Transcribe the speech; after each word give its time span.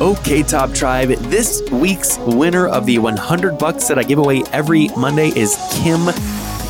Okay, 0.00 0.42
Top 0.42 0.72
Tribe, 0.74 1.10
this 1.10 1.62
week's 1.70 2.18
winner 2.18 2.66
of 2.66 2.86
the 2.86 2.98
100 2.98 3.58
bucks 3.58 3.86
that 3.88 3.98
I 3.98 4.02
give 4.02 4.18
away 4.18 4.42
every 4.52 4.88
Monday 4.96 5.28
is 5.28 5.56
Kim 5.72 6.06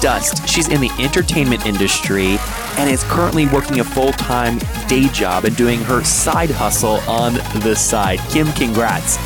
Dust. 0.00 0.48
She's 0.48 0.68
in 0.68 0.80
the 0.80 0.90
entertainment 0.98 1.64
industry 1.64 2.36
and 2.76 2.90
is 2.90 3.04
currently 3.04 3.46
working 3.46 3.78
a 3.80 3.84
full 3.84 4.12
time 4.12 4.58
day 4.86 5.08
job 5.08 5.44
and 5.44 5.56
doing 5.56 5.80
her 5.82 6.04
side 6.04 6.50
hustle 6.50 7.00
on 7.08 7.34
the 7.60 7.74
side. 7.74 8.18
Kim, 8.30 8.52
congrats. 8.52 9.16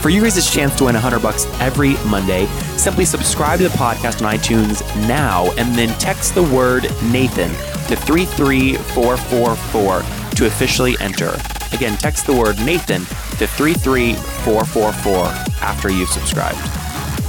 For 0.00 0.08
you 0.08 0.22
guys' 0.22 0.50
chance 0.50 0.74
to 0.76 0.84
win 0.84 0.94
100 0.94 1.20
bucks 1.20 1.44
every 1.60 1.96
Monday, 2.06 2.46
simply 2.76 3.04
subscribe 3.04 3.58
to 3.58 3.68
the 3.68 3.76
podcast 3.76 4.24
on 4.24 4.34
iTunes 4.34 4.82
now 5.06 5.50
and 5.58 5.76
then 5.76 5.90
text 5.98 6.34
the 6.34 6.44
word 6.44 6.84
Nathan 7.12 7.50
to 7.88 7.96
33444 7.96 10.02
to 10.36 10.46
officially 10.46 10.96
enter. 11.00 11.36
Again, 11.72 11.98
text 11.98 12.26
the 12.26 12.34
word 12.34 12.58
Nathan 12.60 13.04
to 13.40 13.46
33444 13.46 15.24
after 15.62 15.90
you've 15.90 16.10
subscribed. 16.10 16.58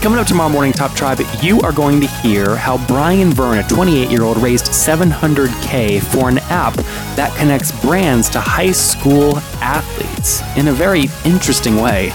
Coming 0.01 0.19
up 0.19 0.27
tomorrow 0.27 0.49
morning, 0.49 0.73
Top 0.73 0.93
Tribe, 0.93 1.21
you 1.41 1.61
are 1.61 1.71
going 1.71 2.01
to 2.01 2.07
hear 2.07 2.57
how 2.57 2.85
Brian 2.85 3.31
Vern, 3.31 3.59
a 3.59 3.63
28 3.69 4.09
year 4.09 4.23
old, 4.23 4.37
raised 4.37 4.65
700K 4.65 6.01
for 6.01 6.27
an 6.27 6.39
app 6.49 6.73
that 7.15 7.33
connects 7.37 7.71
brands 7.81 8.27
to 8.29 8.41
high 8.41 8.71
school 8.71 9.37
athletes 9.61 10.41
in 10.57 10.67
a 10.67 10.73
very 10.73 11.05
interesting 11.23 11.77
way. 11.77 12.11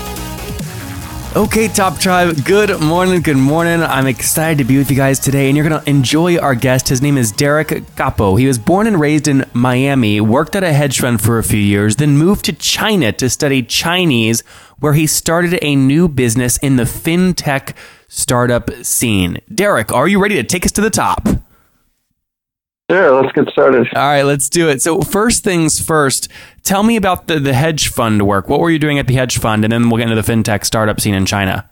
Okay, 1.36 1.68
Top 1.68 1.98
Tribe, 1.98 2.46
good 2.46 2.80
morning, 2.80 3.20
good 3.20 3.36
morning. 3.36 3.82
I'm 3.82 4.06
excited 4.06 4.56
to 4.56 4.64
be 4.64 4.78
with 4.78 4.90
you 4.90 4.96
guys 4.96 5.18
today, 5.18 5.48
and 5.48 5.56
you're 5.56 5.68
going 5.68 5.78
to 5.78 5.90
enjoy 5.90 6.38
our 6.38 6.54
guest. 6.54 6.88
His 6.88 7.02
name 7.02 7.18
is 7.18 7.30
Derek 7.30 7.94
Capo. 7.94 8.36
He 8.36 8.46
was 8.46 8.56
born 8.56 8.86
and 8.86 8.98
raised 8.98 9.28
in 9.28 9.44
Miami, 9.52 10.18
worked 10.18 10.56
at 10.56 10.64
a 10.64 10.72
hedge 10.72 10.98
fund 10.98 11.20
for 11.20 11.36
a 11.36 11.44
few 11.44 11.60
years, 11.60 11.96
then 11.96 12.16
moved 12.16 12.46
to 12.46 12.54
China 12.54 13.12
to 13.12 13.28
study 13.28 13.62
Chinese, 13.62 14.40
where 14.78 14.94
he 14.94 15.06
started 15.06 15.58
a 15.60 15.76
new 15.76 16.08
business 16.08 16.56
in 16.56 16.76
the 16.76 16.84
fintech 16.84 17.76
startup 18.08 18.70
scene. 18.82 19.36
Derek, 19.54 19.92
are 19.92 20.08
you 20.08 20.22
ready 20.22 20.36
to 20.36 20.42
take 20.42 20.64
us 20.64 20.72
to 20.72 20.80
the 20.80 20.88
top? 20.88 21.28
Sure, 22.90 23.20
let's 23.20 23.32
get 23.32 23.48
started. 23.48 23.88
All 23.96 24.02
right, 24.02 24.22
let's 24.22 24.48
do 24.48 24.68
it. 24.68 24.80
So, 24.80 25.00
first 25.00 25.42
things 25.42 25.80
first, 25.80 26.28
tell 26.62 26.84
me 26.84 26.94
about 26.94 27.26
the, 27.26 27.40
the 27.40 27.52
hedge 27.52 27.88
fund 27.88 28.26
work. 28.26 28.48
What 28.48 28.60
were 28.60 28.70
you 28.70 28.78
doing 28.78 28.98
at 28.98 29.08
the 29.08 29.14
hedge 29.14 29.38
fund? 29.38 29.64
And 29.64 29.72
then 29.72 29.90
we'll 29.90 29.98
get 29.98 30.08
into 30.08 30.20
the 30.20 30.32
fintech 30.32 30.64
startup 30.64 31.00
scene 31.00 31.14
in 31.14 31.26
China. 31.26 31.68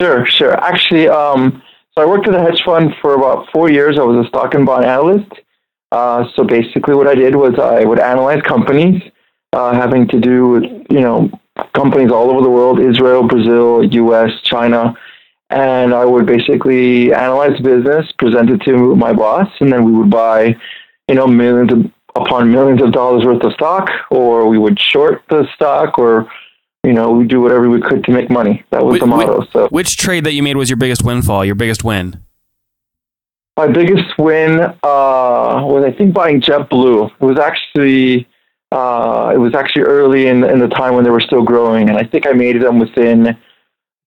Sure, 0.00 0.24
sure. 0.26 0.52
Actually, 0.52 1.08
um, 1.08 1.62
so 1.94 2.02
I 2.02 2.06
worked 2.06 2.28
at 2.28 2.34
a 2.34 2.40
hedge 2.40 2.62
fund 2.64 2.92
for 3.00 3.14
about 3.14 3.48
four 3.52 3.70
years. 3.70 3.98
I 3.98 4.02
was 4.02 4.24
a 4.24 4.28
stock 4.28 4.54
and 4.54 4.64
bond 4.64 4.84
analyst. 4.84 5.32
Uh, 5.90 6.28
so 6.34 6.44
basically, 6.44 6.94
what 6.94 7.08
I 7.08 7.16
did 7.16 7.34
was 7.34 7.58
I 7.58 7.84
would 7.84 7.98
analyze 7.98 8.42
companies 8.42 9.02
uh, 9.52 9.74
having 9.74 10.06
to 10.08 10.20
do 10.20 10.48
with, 10.48 10.64
you 10.90 11.00
know, 11.00 11.30
companies 11.74 12.10
all 12.10 12.30
over 12.30 12.40
the 12.40 12.50
world 12.50 12.80
Israel, 12.80 13.26
Brazil, 13.26 13.84
US, 13.84 14.30
China 14.42 14.96
and 15.54 15.94
I 15.94 16.04
would 16.04 16.26
basically 16.26 17.14
analyze 17.14 17.56
the 17.58 17.62
business, 17.62 18.10
present 18.18 18.50
it 18.50 18.60
to 18.62 18.96
my 18.96 19.12
boss, 19.12 19.48
and 19.60 19.72
then 19.72 19.84
we 19.84 19.92
would 19.92 20.10
buy, 20.10 20.56
you 21.08 21.14
know, 21.14 21.28
millions 21.28 21.72
of, 21.72 21.90
upon 22.16 22.50
millions 22.50 22.82
of 22.82 22.92
dollars 22.92 23.24
worth 23.24 23.42
of 23.44 23.52
stock, 23.52 23.88
or 24.10 24.48
we 24.48 24.58
would 24.58 24.80
short 24.80 25.22
the 25.30 25.46
stock, 25.54 25.98
or 25.98 26.28
you 26.82 26.92
know, 26.92 27.12
we 27.12 27.24
do 27.24 27.40
whatever 27.40 27.70
we 27.70 27.80
could 27.80 28.04
to 28.04 28.10
make 28.10 28.28
money. 28.28 28.64
That 28.70 28.84
was 28.84 28.94
Which, 28.94 29.00
the 29.00 29.06
motto. 29.06 29.46
So, 29.52 29.68
which 29.68 29.96
trade 29.96 30.24
that 30.24 30.32
you 30.32 30.42
made 30.42 30.56
was 30.56 30.68
your 30.68 30.76
biggest 30.76 31.02
windfall? 31.02 31.44
Your 31.44 31.54
biggest 31.54 31.84
win? 31.84 32.20
my 33.56 33.68
biggest 33.68 34.18
win 34.18 34.60
uh, 34.60 34.74
was, 34.82 35.84
I 35.86 35.92
think, 35.96 36.12
buying 36.12 36.40
JetBlue. 36.40 37.12
It 37.20 37.24
was 37.24 37.38
actually. 37.38 38.28
Uh, 38.72 39.30
it 39.32 39.38
was 39.38 39.54
actually 39.54 39.82
early 39.82 40.26
in, 40.26 40.42
in 40.42 40.58
the 40.58 40.66
time 40.66 40.96
when 40.96 41.04
they 41.04 41.10
were 41.10 41.20
still 41.20 41.44
growing, 41.44 41.88
and 41.88 41.96
I 41.96 42.02
think 42.02 42.26
I 42.26 42.32
made 42.32 42.60
them 42.60 42.80
within 42.80 43.38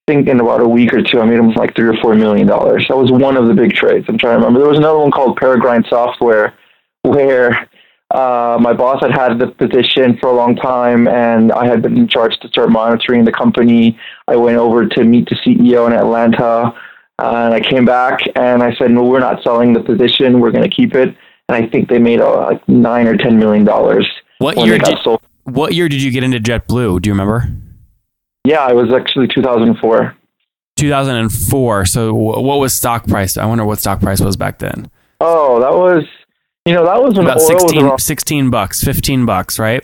think 0.07 0.28
in 0.28 0.40
about 0.40 0.62
a 0.62 0.68
week 0.68 0.94
or 0.94 1.03
two, 1.03 1.19
I 1.19 1.25
made 1.25 1.38
them 1.38 1.51
like 1.51 1.75
three 1.75 1.88
or 1.88 1.97
four 2.01 2.16
million 2.16 2.47
dollars. 2.47 2.85
That 2.88 2.97
was 2.97 3.12
one 3.12 3.38
of 3.38 3.47
the 3.47 3.53
big 3.53 3.73
trades. 3.73 4.06
I'm 4.07 4.18
trying 4.18 4.40
to 4.40 4.45
remember. 4.45 4.59
There 4.59 4.69
was 4.69 4.78
another 4.78 5.00
one 5.00 5.12
called 5.12 5.38
Peregrine 5.38 5.84
Software, 5.90 6.57
where 7.03 7.69
uh, 8.12 8.57
my 8.59 8.73
boss 8.73 9.01
had 9.01 9.12
had 9.12 9.38
the 9.38 9.47
position 9.47 10.17
for 10.19 10.29
a 10.29 10.34
long 10.34 10.56
time, 10.56 11.07
and 11.07 11.51
I 11.51 11.67
had 11.67 11.81
been 11.81 11.97
in 11.97 12.07
charge 12.07 12.40
to 12.40 12.47
start 12.47 12.69
monitoring 12.69 13.25
the 13.25 13.34
company. 13.34 14.00
I 14.28 14.38
went 14.38 14.57
over 14.57 14.88
to 14.88 15.03
meet 15.03 15.28
the 15.29 15.35
CEO 15.35 15.88
in 15.88 15.94
Atlanta, 15.94 16.73
uh, 17.19 17.44
and 17.46 17.53
I 17.53 17.59
came 17.59 17.85
back 17.85 18.22
and 18.35 18.63
I 18.63 18.73
said, 18.75 18.91
"No, 18.91 19.03
we're 19.03 19.19
not 19.19 19.44
selling 19.44 19.73
the 19.73 19.81
position. 19.81 20.40
We're 20.40 20.51
going 20.51 20.69
to 20.69 20.75
keep 20.75 20.96
it." 20.96 21.16
And 21.50 21.66
I 21.66 21.67
think 21.67 21.90
they 21.90 22.00
made 22.00 22.22
uh, 22.22 22.46
like 22.46 22.67
nine 22.69 23.07
or 23.07 23.17
ten 23.17 23.38
million 23.38 23.66
dollars. 23.66 24.09
What 24.38 24.57
year 24.66 24.78
did 24.78 24.97
What 25.44 25.73
year 25.73 25.90
did 25.90 26.01
you 26.01 26.12
get 26.12 26.23
into 26.23 26.40
JetBlue? 26.40 27.01
Do 27.01 27.09
you 27.09 27.13
remember? 27.13 27.50
Yeah, 28.47 28.69
it 28.69 28.75
was 28.75 28.94
actually 28.94 29.28
2004. 29.28 30.16
2004. 30.78 31.85
So 31.85 32.13
what 32.13 32.59
was 32.59 32.74
stock 32.74 33.06
price? 33.06 33.35
I 33.35 33.46
wonder 33.46 33.66
what 33.66 33.80
stock 33.80 34.00
price 34.00 34.22
was 34.22 34.38
back 34.38 34.59
then. 34.59 34.90
Oh, 35.19 35.59
that 35.59 35.74
was, 35.74 36.06
you 36.66 36.74
know, 36.74 36.85
that 36.85 37.02
was 37.02 37.16
when 37.16 37.25
about 37.25 37.41
oil 37.41 37.47
16, 37.47 37.75
was 37.75 37.84
around, 37.84 38.00
16 38.00 38.50
bucks, 38.50 38.81
15 38.81 39.25
bucks, 39.25 39.59
right? 39.59 39.84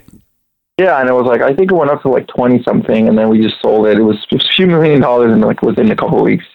Yeah, 0.80 1.02
and 1.02 1.10
it 1.10 1.14
was 1.14 1.26
like 1.26 1.42
I 1.42 1.54
think 1.54 1.72
it 1.72 1.76
went 1.76 1.92
up 1.92 2.04
to 2.04 2.10
like 2.10 2.26
20 2.28 2.64
something, 2.64 3.10
and 3.10 3.18
then 3.18 3.28
we 3.28 3.42
just 3.42 3.62
sold 3.62 3.86
it. 3.86 3.98
It 3.98 4.04
was 4.04 4.26
a 4.32 4.40
few 4.56 4.66
million 4.66 5.02
dollars 5.02 5.34
in 5.34 5.42
like 5.42 5.62
within 5.62 5.92
a 5.92 5.96
couple 5.96 6.20
of 6.20 6.24
weeks. 6.24 6.46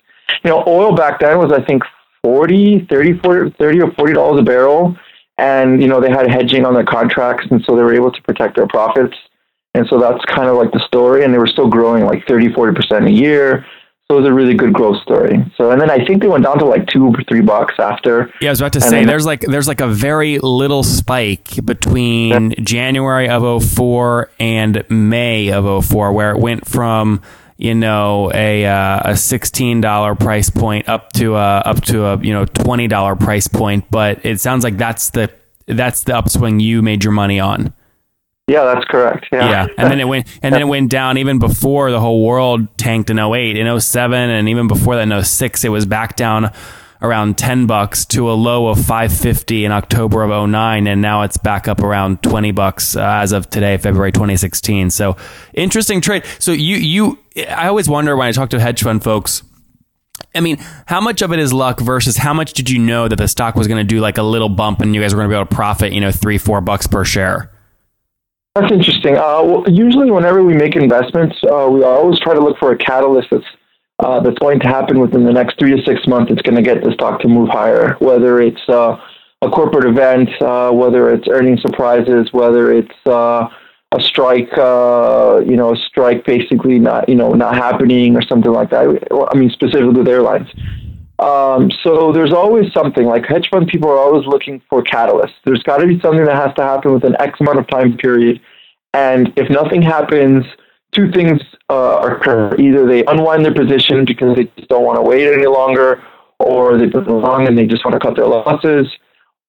You 0.45 0.51
know, 0.51 0.65
oil 0.67 0.95
back 0.95 1.21
then 1.21 1.37
was 1.37 1.53
I 1.53 1.63
think 1.63 1.83
40, 2.25 2.87
30, 2.89 3.19
40, 3.19 3.55
30 3.59 3.81
or 3.83 3.93
40 3.93 4.13
dollars 4.15 4.41
a 4.41 4.43
barrel, 4.43 4.97
and 5.37 5.83
you 5.83 5.89
know 5.89 6.01
they 6.01 6.11
had 6.11 6.31
hedging 6.31 6.65
on 6.65 6.73
their 6.73 6.87
contracts, 6.87 7.47
and 7.51 7.63
so 7.65 7.77
they 7.77 7.83
were 7.83 7.95
able 7.95 8.11
to 8.11 8.23
protect 8.23 8.57
their 8.57 8.67
profits. 8.67 9.17
And 9.79 9.87
so 9.89 9.99
that's 9.99 10.25
kind 10.27 10.49
of 10.49 10.57
like 10.57 10.73
the 10.73 10.85
story. 10.87 11.25
And 11.25 11.33
they 11.33 11.39
were 11.39 11.47
still 11.47 11.69
growing 11.69 12.05
like 12.05 12.27
30, 12.27 12.49
40% 12.49 13.07
a 13.07 13.11
year. 13.11 13.65
So 14.11 14.17
it 14.17 14.21
was 14.23 14.29
a 14.29 14.33
really 14.33 14.55
good 14.55 14.73
growth 14.73 15.03
story. 15.03 15.45
So, 15.57 15.71
and 15.71 15.81
then 15.81 15.91
I 15.91 16.05
think 16.05 16.23
they 16.23 16.29
went 16.29 16.43
down 16.43 16.59
to 16.61 16.65
like 16.65 16.87
two 16.87 17.09
or 17.09 17.23
three 17.29 17.43
bucks 17.43 17.75
after. 17.79 18.33
Yeah, 18.41 18.49
I 18.49 18.53
was 18.53 18.61
about 18.61 18.73
to 18.73 18.81
say 18.81 19.01
then, 19.01 19.07
there's 19.07 19.27
like 19.27 19.43
there's 19.43 19.69
like 19.69 19.83
a 19.83 19.87
very 19.87 20.39
little 20.39 20.83
spike 20.83 21.63
between 21.63 22.53
yeah. 22.53 22.61
January 22.61 23.29
of 23.29 23.63
04 23.63 24.31
and 24.41 24.83
May 24.89 25.53
of 25.53 25.85
04 25.85 26.13
where 26.13 26.31
it 26.31 26.39
went 26.39 26.67
from 26.67 27.21
you 27.59 27.75
know 27.75 28.31
a 28.33 28.65
uh, 28.65 29.01
a 29.05 29.17
sixteen 29.17 29.81
dollar 29.81 30.15
price 30.15 30.49
point 30.49 30.89
up 30.89 31.13
to 31.15 31.35
a 31.35 31.59
up 31.59 31.83
to 31.87 32.07
a 32.07 32.19
you 32.21 32.33
know 32.33 32.47
twenty 32.47 32.87
dollar 32.87 33.17
price 33.17 33.49
point. 33.49 33.91
But 33.91 34.25
it 34.25 34.41
sounds 34.41 34.65
like 34.65 34.79
that's 34.79 35.11
the 35.11 35.31
that's 35.67 36.05
the 36.05 36.17
upswing 36.17 36.61
you 36.61 36.81
made 36.81 37.05
your 37.05 37.13
money 37.13 37.41
on. 37.41 37.75
Yeah, 38.49 38.65
that's 38.65 38.87
correct. 38.87 39.27
Yeah. 39.31 39.51
yeah. 39.51 39.67
And 39.77 39.91
then 39.91 40.01
it 40.01 40.09
went 40.09 40.27
and 40.43 40.55
then 40.55 40.63
it 40.63 40.69
went 40.69 40.91
down 40.91 41.19
even 41.19 41.39
before 41.39 41.91
the 41.91 42.01
whole 42.01 42.25
world 42.25 42.79
tanked 42.79 43.11
in 43.11 43.19
08. 43.19 43.57
In 43.57 43.81
07 43.81 44.31
and 44.31 44.49
even 44.49 44.67
before 44.67 44.97
that 44.97 45.03
in 45.03 45.23
06 45.23 45.65
it 45.65 45.69
was 45.69 45.85
back 45.85 46.17
down 46.17 46.51
around 47.03 47.37
10 47.37 47.67
bucks 47.67 48.07
to 48.07 48.31
a 48.31 48.33
low 48.33 48.69
of 48.69 48.79
550 48.79 49.67
in 49.67 49.71
October 49.71 50.23
of 50.23 50.49
09 50.49 50.87
and 50.87 51.03
now 51.03 51.23
it's 51.23 51.37
back 51.37 51.69
up 51.69 51.81
around 51.81 52.23
20 52.23 52.51
bucks 52.53 52.97
uh, 52.97 53.03
as 53.03 53.33
of 53.33 53.51
today 53.51 53.77
February 53.77 54.13
2016. 54.13 54.91
So 54.91 55.17
interesting 55.53 56.01
trade. 56.01 56.25
So 56.39 56.53
you 56.53 56.77
you 56.77 57.19
I 57.51 57.69
always 57.69 57.87
wonder 57.87 58.17
when 58.17 58.29
I 58.29 58.33
talk 58.33 58.49
to 58.51 58.61
hedge 58.61 58.83
fund 58.83 59.05
folks 59.05 59.43
I 60.35 60.41
mean, 60.41 60.57
how 60.87 61.01
much 61.01 61.23
of 61.23 61.33
it 61.33 61.39
is 61.39 61.53
luck 61.53 61.81
versus 61.81 62.17
how 62.17 62.33
much 62.33 62.55
did 62.55 62.71
you 62.71 62.79
know 62.79 63.09
that 63.09 63.17
the 63.17 63.29
stock 63.29 63.55
was 63.55 63.69
going 63.69 63.79
to 63.79 63.89
do 63.89 64.01
like 64.01 64.19
a 64.19 64.23
little 64.23 64.49
bump 64.49 64.81
and 64.81 64.95
you 64.95 65.01
guys 65.01 65.15
were 65.15 65.19
going 65.19 65.31
to 65.31 65.35
be 65.35 65.39
able 65.39 65.49
to 65.49 65.55
profit, 65.55 65.93
you 65.93 66.01
know, 66.01 66.11
3 66.11 66.39
4 66.39 66.61
bucks 66.61 66.87
per 66.87 67.05
share? 67.05 67.53
That's 68.55 68.73
interesting. 68.73 69.17
Uh, 69.17 69.43
well, 69.43 69.65
usually, 69.69 70.11
whenever 70.11 70.43
we 70.43 70.55
make 70.55 70.75
investments, 70.75 71.37
uh, 71.45 71.69
we 71.71 71.85
always 71.85 72.19
try 72.19 72.35
to 72.35 72.41
look 72.41 72.59
for 72.59 72.73
a 72.73 72.77
catalyst 72.77 73.29
that's 73.31 73.45
uh, 74.01 74.21
that's 74.21 74.39
going 74.39 74.61
to 74.61 74.69
happen 74.69 75.01
within 75.01 75.25
the 75.25 75.33
next 75.33 75.59
three 75.59 75.75
to 75.77 75.83
six 75.85 76.07
months. 76.07 76.33
It's 76.33 76.43
going 76.43 76.57
to 76.57 76.63
get 76.63 76.83
the 76.83 76.93
stock 76.93 77.21
to 77.21 77.29
move 77.29 77.49
higher. 77.49 77.97
Whether 78.01 78.41
it's 78.41 78.69
uh, 78.69 78.97
a 79.43 79.51
corporate 79.51 79.85
event, 79.85 80.31
uh, 80.41 80.71
whether 80.73 81.11
it's 81.13 81.29
earning 81.29 81.59
surprises, 81.59 82.33
whether 82.33 82.73
it's 82.73 83.07
uh, 83.07 83.49
a 83.93 84.01
strike, 84.01 84.51
you 84.57 85.57
know, 85.57 85.73
a 85.75 85.77
strike 85.77 86.25
basically 86.25 86.79
not 86.79 87.09
you 87.09 87.15
know 87.15 87.35
not 87.35 87.55
happening 87.55 88.17
or 88.17 88.23
something 88.23 88.53
like 88.53 88.71
that. 88.71 89.29
I 89.33 89.37
mean, 89.37 89.51
specifically 89.51 89.91
with 89.91 90.09
airlines. 90.09 90.49
Um, 91.19 91.71
so 91.83 92.13
there's 92.13 92.33
always 92.33 92.73
something 92.73 93.05
like 93.05 93.27
hedge 93.27 93.49
fund 93.51 93.67
people 93.67 93.91
are 93.91 93.99
always 93.99 94.25
looking 94.27 94.63
for 94.71 94.83
catalysts. 94.83 95.35
There's 95.45 95.63
got 95.65 95.79
to 95.79 95.87
be 95.87 96.01
something 96.01 96.25
that 96.25 96.37
has 96.37 96.55
to 96.57 96.63
happen 96.63 96.93
within 96.93 97.17
X 97.21 97.41
amount 97.41 97.59
of 97.59 97.67
time 97.69 97.97
period. 97.97 98.41
And 98.95 99.33
if 99.37 99.51
nothing 99.51 99.83
happens, 99.83 100.45
two 100.93 101.11
things 101.11 101.41
uh, 101.69 102.01
occur: 102.03 102.55
either 102.57 102.87
they 102.87 103.05
unwind 103.05 103.45
their 103.45 103.55
position 103.55 104.05
because 104.05 104.37
they 104.37 104.45
just 104.57 104.69
don't 104.69 104.85
want 104.85 104.97
to 104.97 105.03
wait 105.03 105.27
any 105.27 105.47
longer, 105.47 106.03
or 106.39 106.79
they've 106.79 106.93
been 106.93 107.07
long 107.07 107.49
and 107.49 107.59
they 107.59 107.67
just 107.67 107.85
want 107.85 107.95
to 107.95 108.01
cut 108.01 108.15
their 108.15 108.27
losses, 108.27 108.87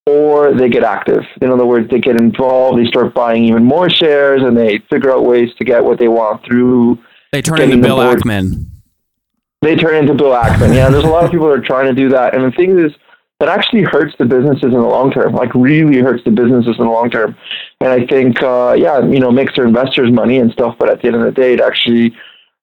or 0.07 0.53
they 0.55 0.69
get 0.69 0.83
active. 0.83 1.23
In 1.39 1.51
other 1.51 1.67
words, 1.67 1.87
they 1.91 1.99
get 1.99 2.19
involved, 2.19 2.79
they 2.79 2.87
start 2.87 3.13
buying 3.13 3.43
even 3.45 3.63
more 3.63 3.91
shares, 3.91 4.41
and 4.41 4.57
they 4.57 4.79
figure 4.89 5.11
out 5.11 5.23
ways 5.23 5.49
to 5.59 5.63
get 5.63 5.83
what 5.83 5.99
they 5.99 6.07
want 6.07 6.43
through. 6.45 6.97
They 7.31 7.43
turn 7.43 7.61
into 7.61 7.77
Bill 7.77 7.97
Ackman. 7.97 8.65
They 9.61 9.75
turn 9.75 9.95
into 9.95 10.13
Bill 10.13 10.31
Ackman. 10.31 10.73
Yeah, 10.73 10.89
there's 10.89 11.03
a 11.03 11.09
lot 11.09 11.25
of 11.25 11.31
people 11.31 11.47
that 11.47 11.59
are 11.59 11.61
trying 11.61 11.87
to 11.87 11.93
do 11.93 12.09
that, 12.09 12.33
and 12.33 12.43
the 12.43 12.55
thing 12.55 12.79
is, 12.79 12.93
that 13.39 13.49
actually 13.49 13.83
hurts 13.83 14.13
the 14.19 14.25
businesses 14.25 14.63
in 14.63 14.71
the 14.71 14.79
long 14.79 15.11
term. 15.11 15.33
Like 15.33 15.53
really 15.55 15.99
hurts 15.99 16.23
the 16.25 16.31
businesses 16.31 16.75
in 16.77 16.85
the 16.85 16.91
long 16.91 17.09
term. 17.09 17.37
And 17.79 17.89
I 17.89 18.05
think, 18.05 18.41
uh, 18.43 18.75
yeah, 18.77 18.99
you 18.99 19.19
know, 19.19 19.31
makes 19.31 19.55
their 19.55 19.65
investors 19.65 20.11
money 20.11 20.37
and 20.37 20.51
stuff, 20.51 20.75
but 20.77 20.89
at 20.89 21.01
the 21.01 21.07
end 21.07 21.15
of 21.15 21.23
the 21.23 21.31
day, 21.31 21.53
it 21.53 21.61
actually 21.61 22.13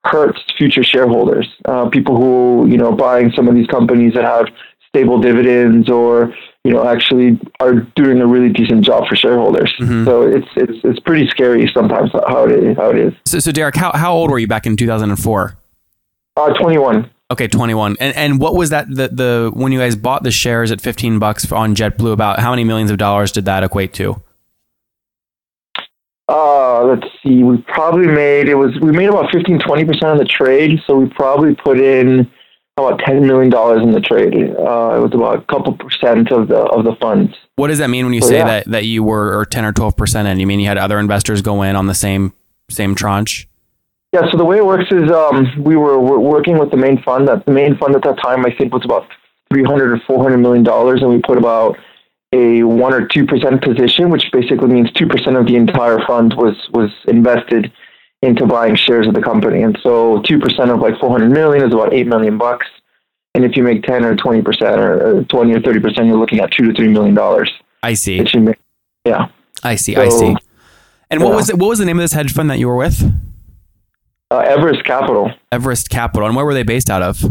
hurts 0.04 0.40
future 0.56 0.84
shareholders. 0.84 1.48
Uh, 1.64 1.88
people 1.88 2.16
who 2.16 2.66
you 2.69 2.76
know 2.76 2.93
buying 2.93 3.32
some 3.32 3.48
of 3.48 3.54
these 3.54 3.66
companies 3.66 4.14
that 4.14 4.25
have 4.25 4.46
stable 4.88 5.20
dividends 5.20 5.90
or 5.90 6.34
you 6.64 6.72
know 6.72 6.87
actually 6.87 7.38
are 7.60 7.75
doing 7.96 8.20
a 8.20 8.26
really 8.26 8.50
decent 8.50 8.84
job 8.84 9.08
for 9.08 9.16
shareholders. 9.16 9.72
So 10.04 10.22
it's 10.22 10.48
it's 10.56 10.78
it's 10.84 11.00
pretty 11.00 11.28
scary 11.28 11.70
sometimes 11.75 12.10
how 12.12 12.44
it 12.44 12.52
is. 12.52 12.76
How 12.76 12.90
it 12.90 12.98
is. 12.98 13.14
So, 13.25 13.38
so 13.38 13.52
Derek, 13.52 13.76
how, 13.76 13.93
how 13.93 14.12
old 14.12 14.31
were 14.31 14.38
you 14.38 14.46
back 14.46 14.66
in 14.66 14.76
2004? 14.76 15.56
Uh, 16.36 16.52
Twenty 16.58 16.78
one. 16.78 17.10
Okay, 17.32 17.48
21. 17.48 17.96
And 17.98 18.14
and 18.16 18.38
what 18.40 18.54
was 18.54 18.70
that 18.70 18.88
the 18.88 19.08
the 19.08 19.50
when 19.52 19.72
you 19.72 19.80
guys 19.80 19.96
bought 19.96 20.22
the 20.22 20.30
shares 20.30 20.70
at 20.70 20.80
15 20.80 21.18
bucks 21.18 21.50
on 21.50 21.74
JetBlue 21.74 22.12
about 22.12 22.38
how 22.38 22.50
many 22.50 22.62
millions 22.62 22.90
of 22.90 22.98
dollars 22.98 23.32
did 23.32 23.46
that 23.46 23.64
equate 23.64 23.92
to? 23.94 24.22
Uh, 26.28 26.84
let's 26.84 27.06
see. 27.22 27.42
We 27.42 27.58
probably 27.68 28.06
made 28.06 28.48
it 28.48 28.54
was 28.56 28.72
we 28.80 28.92
made 28.92 29.08
about 29.08 29.30
15 29.32 29.60
20 29.60 29.84
percent 29.84 30.04
of 30.12 30.18
the 30.18 30.24
trade, 30.24 30.80
so 30.86 30.96
we 30.96 31.06
probably 31.08 31.54
put 31.54 31.78
in 31.80 32.30
about 32.76 32.98
ten 33.00 33.26
million 33.26 33.50
dollars 33.50 33.82
in 33.82 33.92
the 33.92 34.00
trade. 34.00 34.34
Uh, 34.34 34.96
it 34.96 35.00
was 35.00 35.12
about 35.14 35.38
a 35.38 35.42
couple 35.42 35.72
percent 35.74 36.30
of 36.32 36.48
the 36.48 36.56
of 36.58 36.84
the 36.84 36.94
funds. 37.00 37.32
What 37.56 37.68
does 37.68 37.78
that 37.78 37.90
mean 37.90 38.04
when 38.04 38.12
you 38.14 38.20
Oh, 38.22 38.28
say 38.28 38.38
yeah. 38.38 38.44
that 38.44 38.70
that 38.70 38.84
you 38.84 39.02
were 39.02 39.36
or 39.38 39.44
10 39.46 39.64
or 39.64 39.72
12% 39.72 40.26
in? 40.26 40.38
You 40.38 40.46
mean 40.46 40.60
you 40.60 40.66
had 40.66 40.76
other 40.78 40.98
investors 40.98 41.42
go 41.42 41.62
in 41.62 41.74
on 41.76 41.86
the 41.86 41.94
same 41.94 42.32
same 42.70 42.94
tranche? 42.94 43.48
Yeah. 44.20 44.30
So 44.30 44.38
the 44.38 44.44
way 44.44 44.56
it 44.58 44.64
works 44.66 44.90
is 44.90 45.10
um, 45.10 45.46
we 45.62 45.76
were, 45.76 45.98
were 45.98 46.18
working 46.20 46.58
with 46.58 46.70
the 46.70 46.76
main 46.76 47.02
fund. 47.02 47.28
That 47.28 47.44
the 47.44 47.52
main 47.52 47.76
fund 47.76 47.94
at 47.94 48.02
that 48.02 48.18
time 48.22 48.44
I 48.46 48.54
think 48.56 48.72
was 48.72 48.84
about 48.84 49.06
300 49.52 49.92
or 49.92 50.00
400 50.06 50.38
million 50.38 50.64
dollars, 50.64 51.02
and 51.02 51.10
we 51.10 51.20
put 51.20 51.38
about 51.38 51.76
a 52.32 52.62
one 52.62 52.92
or 52.92 53.06
two 53.06 53.26
percent 53.26 53.62
position, 53.62 54.10
which 54.10 54.24
basically 54.32 54.68
means 54.68 54.90
two 54.92 55.06
percent 55.06 55.36
of 55.36 55.46
the 55.46 55.56
entire 55.56 55.98
fund 56.06 56.34
was 56.34 56.56
was 56.72 56.90
invested 57.08 57.70
into 58.22 58.46
buying 58.46 58.74
shares 58.74 59.06
of 59.06 59.14
the 59.14 59.20
company. 59.20 59.62
And 59.62 59.78
so 59.82 60.22
two 60.22 60.38
percent 60.38 60.70
of 60.70 60.80
like 60.80 60.98
400 60.98 61.28
million 61.30 61.66
is 61.66 61.72
about 61.74 61.92
eight 61.92 62.06
million 62.06 62.38
bucks. 62.38 62.66
And 63.34 63.44
if 63.44 63.54
you 63.54 63.62
make 63.62 63.82
10 63.82 64.02
or 64.02 64.16
20 64.16 64.40
percent 64.42 64.80
or 64.80 65.22
20 65.24 65.52
or 65.52 65.60
30 65.60 65.80
percent, 65.80 66.06
you're 66.06 66.16
looking 66.19 66.40
at 66.40 66.50
two 66.50 66.66
to 66.69 66.72
three 66.72 66.88
million 66.88 67.14
dollars. 67.14 67.52
I 67.82 67.92
see. 67.92 68.22
Make. 68.34 68.56
Yeah. 69.04 69.28
I 69.62 69.76
see. 69.76 69.94
I 69.94 70.08
see. 70.08 70.34
And 71.10 71.22
what 71.22 71.30
Yeah. 71.30 71.36
was 71.36 71.50
it, 71.50 71.58
what 71.58 71.69
was 71.69 71.78
the 71.78 71.84
name 71.84 71.98
of 71.98 72.02
this 72.02 72.14
hedge 72.14 72.32
fund 72.32 72.50
that 72.50 72.58
you 72.58 72.66
were 72.66 72.76
with? 72.76 72.98
Uh, 74.31 74.38
Everest 74.38 74.84
Capital, 74.84 75.31
Everest 75.52 75.88
Capital. 75.88 76.26
And 76.26 76.34
where 76.37 76.44
were 76.44 76.55
they 76.55 76.64
based 76.64 76.90
out 76.90 77.02
of? 77.02 77.23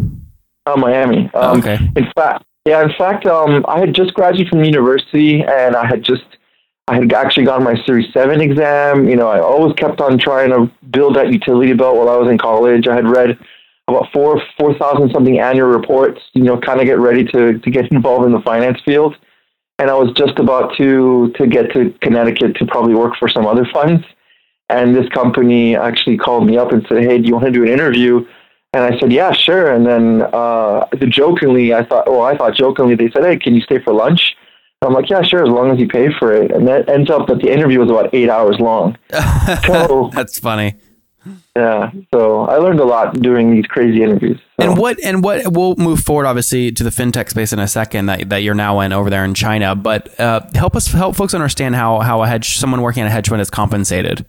uh, 0.65 0.75
Miami. 0.77 1.29
Oh, 1.33 1.51
Um, 1.51 1.59
okay. 1.59 1.77
In 1.95 2.07
fact, 2.15 2.43
yeah. 2.65 2.81
In 2.83 2.91
fact, 2.97 3.25
um, 3.27 3.65
I 3.67 3.79
had 3.79 3.93
just 3.93 4.13
graduated 4.13 4.49
from 4.49 4.63
university, 4.63 5.41
and 5.43 5.75
I 5.75 5.85
had 5.85 6.03
just, 6.03 6.23
I 6.87 6.95
had 6.95 7.11
actually 7.13 7.45
gotten 7.45 7.63
my 7.63 7.75
Series 7.85 8.11
Seven 8.13 8.39
exam. 8.41 9.07
You 9.09 9.15
know, 9.17 9.27
I 9.27 9.39
always 9.39 9.73
kept 9.75 9.99
on 10.01 10.17
trying 10.17 10.49
to 10.51 10.71
build 10.89 11.15
that 11.17 11.31
utility 11.31 11.73
belt 11.73 11.97
while 11.97 12.09
I 12.09 12.15
was 12.17 12.29
in 12.29 12.37
college. 12.37 12.87
I 12.87 12.95
had 12.95 13.07
read 13.07 13.37
about 13.87 14.07
four 14.13 14.41
four 14.57 14.73
thousand 14.75 15.11
something 15.11 15.37
annual 15.37 15.67
reports. 15.67 16.21
You 16.33 16.43
know, 16.43 16.57
kind 16.59 16.79
of 16.79 16.85
get 16.85 16.97
ready 16.97 17.23
to 17.25 17.59
to 17.59 17.69
get 17.69 17.91
involved 17.91 18.25
in 18.25 18.31
the 18.31 18.41
finance 18.41 18.79
field, 18.85 19.15
and 19.79 19.89
I 19.91 19.93
was 19.95 20.11
just 20.15 20.39
about 20.39 20.75
to 20.77 21.31
to 21.37 21.45
get 21.45 21.71
to 21.73 21.93
Connecticut 22.01 22.55
to 22.55 22.65
probably 22.65 22.95
work 22.95 23.13
for 23.19 23.27
some 23.27 23.45
other 23.45 23.67
funds. 23.73 24.03
And 24.69 24.95
this 24.95 25.07
company 25.09 25.75
actually 25.75 26.17
called 26.17 26.47
me 26.47 26.57
up 26.57 26.71
and 26.71 26.85
said, 26.87 27.03
"Hey, 27.03 27.19
do 27.19 27.27
you 27.27 27.33
want 27.33 27.45
to 27.45 27.51
do 27.51 27.63
an 27.63 27.69
interview?" 27.69 28.25
And 28.73 28.83
I 28.83 28.97
said, 28.99 29.11
"Yeah, 29.11 29.31
sure." 29.31 29.71
And 29.71 29.85
then, 29.85 30.23
uh, 30.33 30.85
the 30.91 31.05
jokingly, 31.05 31.73
I 31.73 31.83
thought, 31.83 32.07
well, 32.07 32.23
I 32.23 32.35
thought 32.35 32.55
jokingly, 32.55 32.95
they 32.95 33.09
said, 33.11 33.23
"Hey, 33.23 33.37
can 33.37 33.53
you 33.53 33.61
stay 33.61 33.79
for 33.79 33.93
lunch?" 33.93 34.35
And 34.81 34.89
I'm 34.89 34.93
like, 34.93 35.09
"Yeah, 35.09 35.21
sure, 35.21 35.43
as 35.43 35.49
long 35.49 35.71
as 35.71 35.79
you 35.79 35.87
pay 35.87 36.09
for 36.17 36.33
it." 36.33 36.51
And 36.51 36.67
that 36.67 36.89
ends 36.89 37.09
up 37.11 37.27
that 37.27 37.39
the 37.41 37.51
interview 37.51 37.79
was 37.79 37.91
about 37.91 38.13
eight 38.13 38.29
hours 38.29 38.59
long. 38.59 38.97
so 39.67 40.09
That's 40.13 40.39
funny. 40.39 40.75
yeah, 41.55 41.91
so 42.11 42.45
I 42.45 42.57
learned 42.57 42.79
a 42.79 42.85
lot 42.85 43.21
doing 43.21 43.51
these 43.51 43.65
crazy 43.67 44.01
interviews. 44.01 44.39
So. 44.59 44.67
And 44.67 44.77
what 44.77 44.97
and 45.03 45.23
what 45.23 45.53
we'll 45.53 45.75
move 45.75 45.99
forward 45.99 46.25
obviously 46.25 46.71
to 46.71 46.83
the 46.83 46.89
fintech 46.89 47.29
space 47.29 47.53
in 47.53 47.59
a 47.59 47.67
second 47.67 48.07
that, 48.07 48.29
that 48.29 48.37
you're 48.37 48.55
now 48.55 48.79
in 48.79 48.93
over 48.93 49.09
there 49.09 49.23
in 49.25 49.35
China. 49.35 49.75
But 49.75 50.19
uh, 50.19 50.41
help 50.55 50.75
us 50.75 50.87
help 50.87 51.15
folks 51.15 51.35
understand 51.35 51.75
how 51.75 51.99
how 51.99 52.23
a 52.23 52.27
hedge 52.27 52.57
someone 52.57 52.81
working 52.81 53.03
at 53.03 53.07
a 53.07 53.11
hedge 53.11 53.29
fund 53.29 53.41
is 53.41 53.51
compensated. 53.51 54.25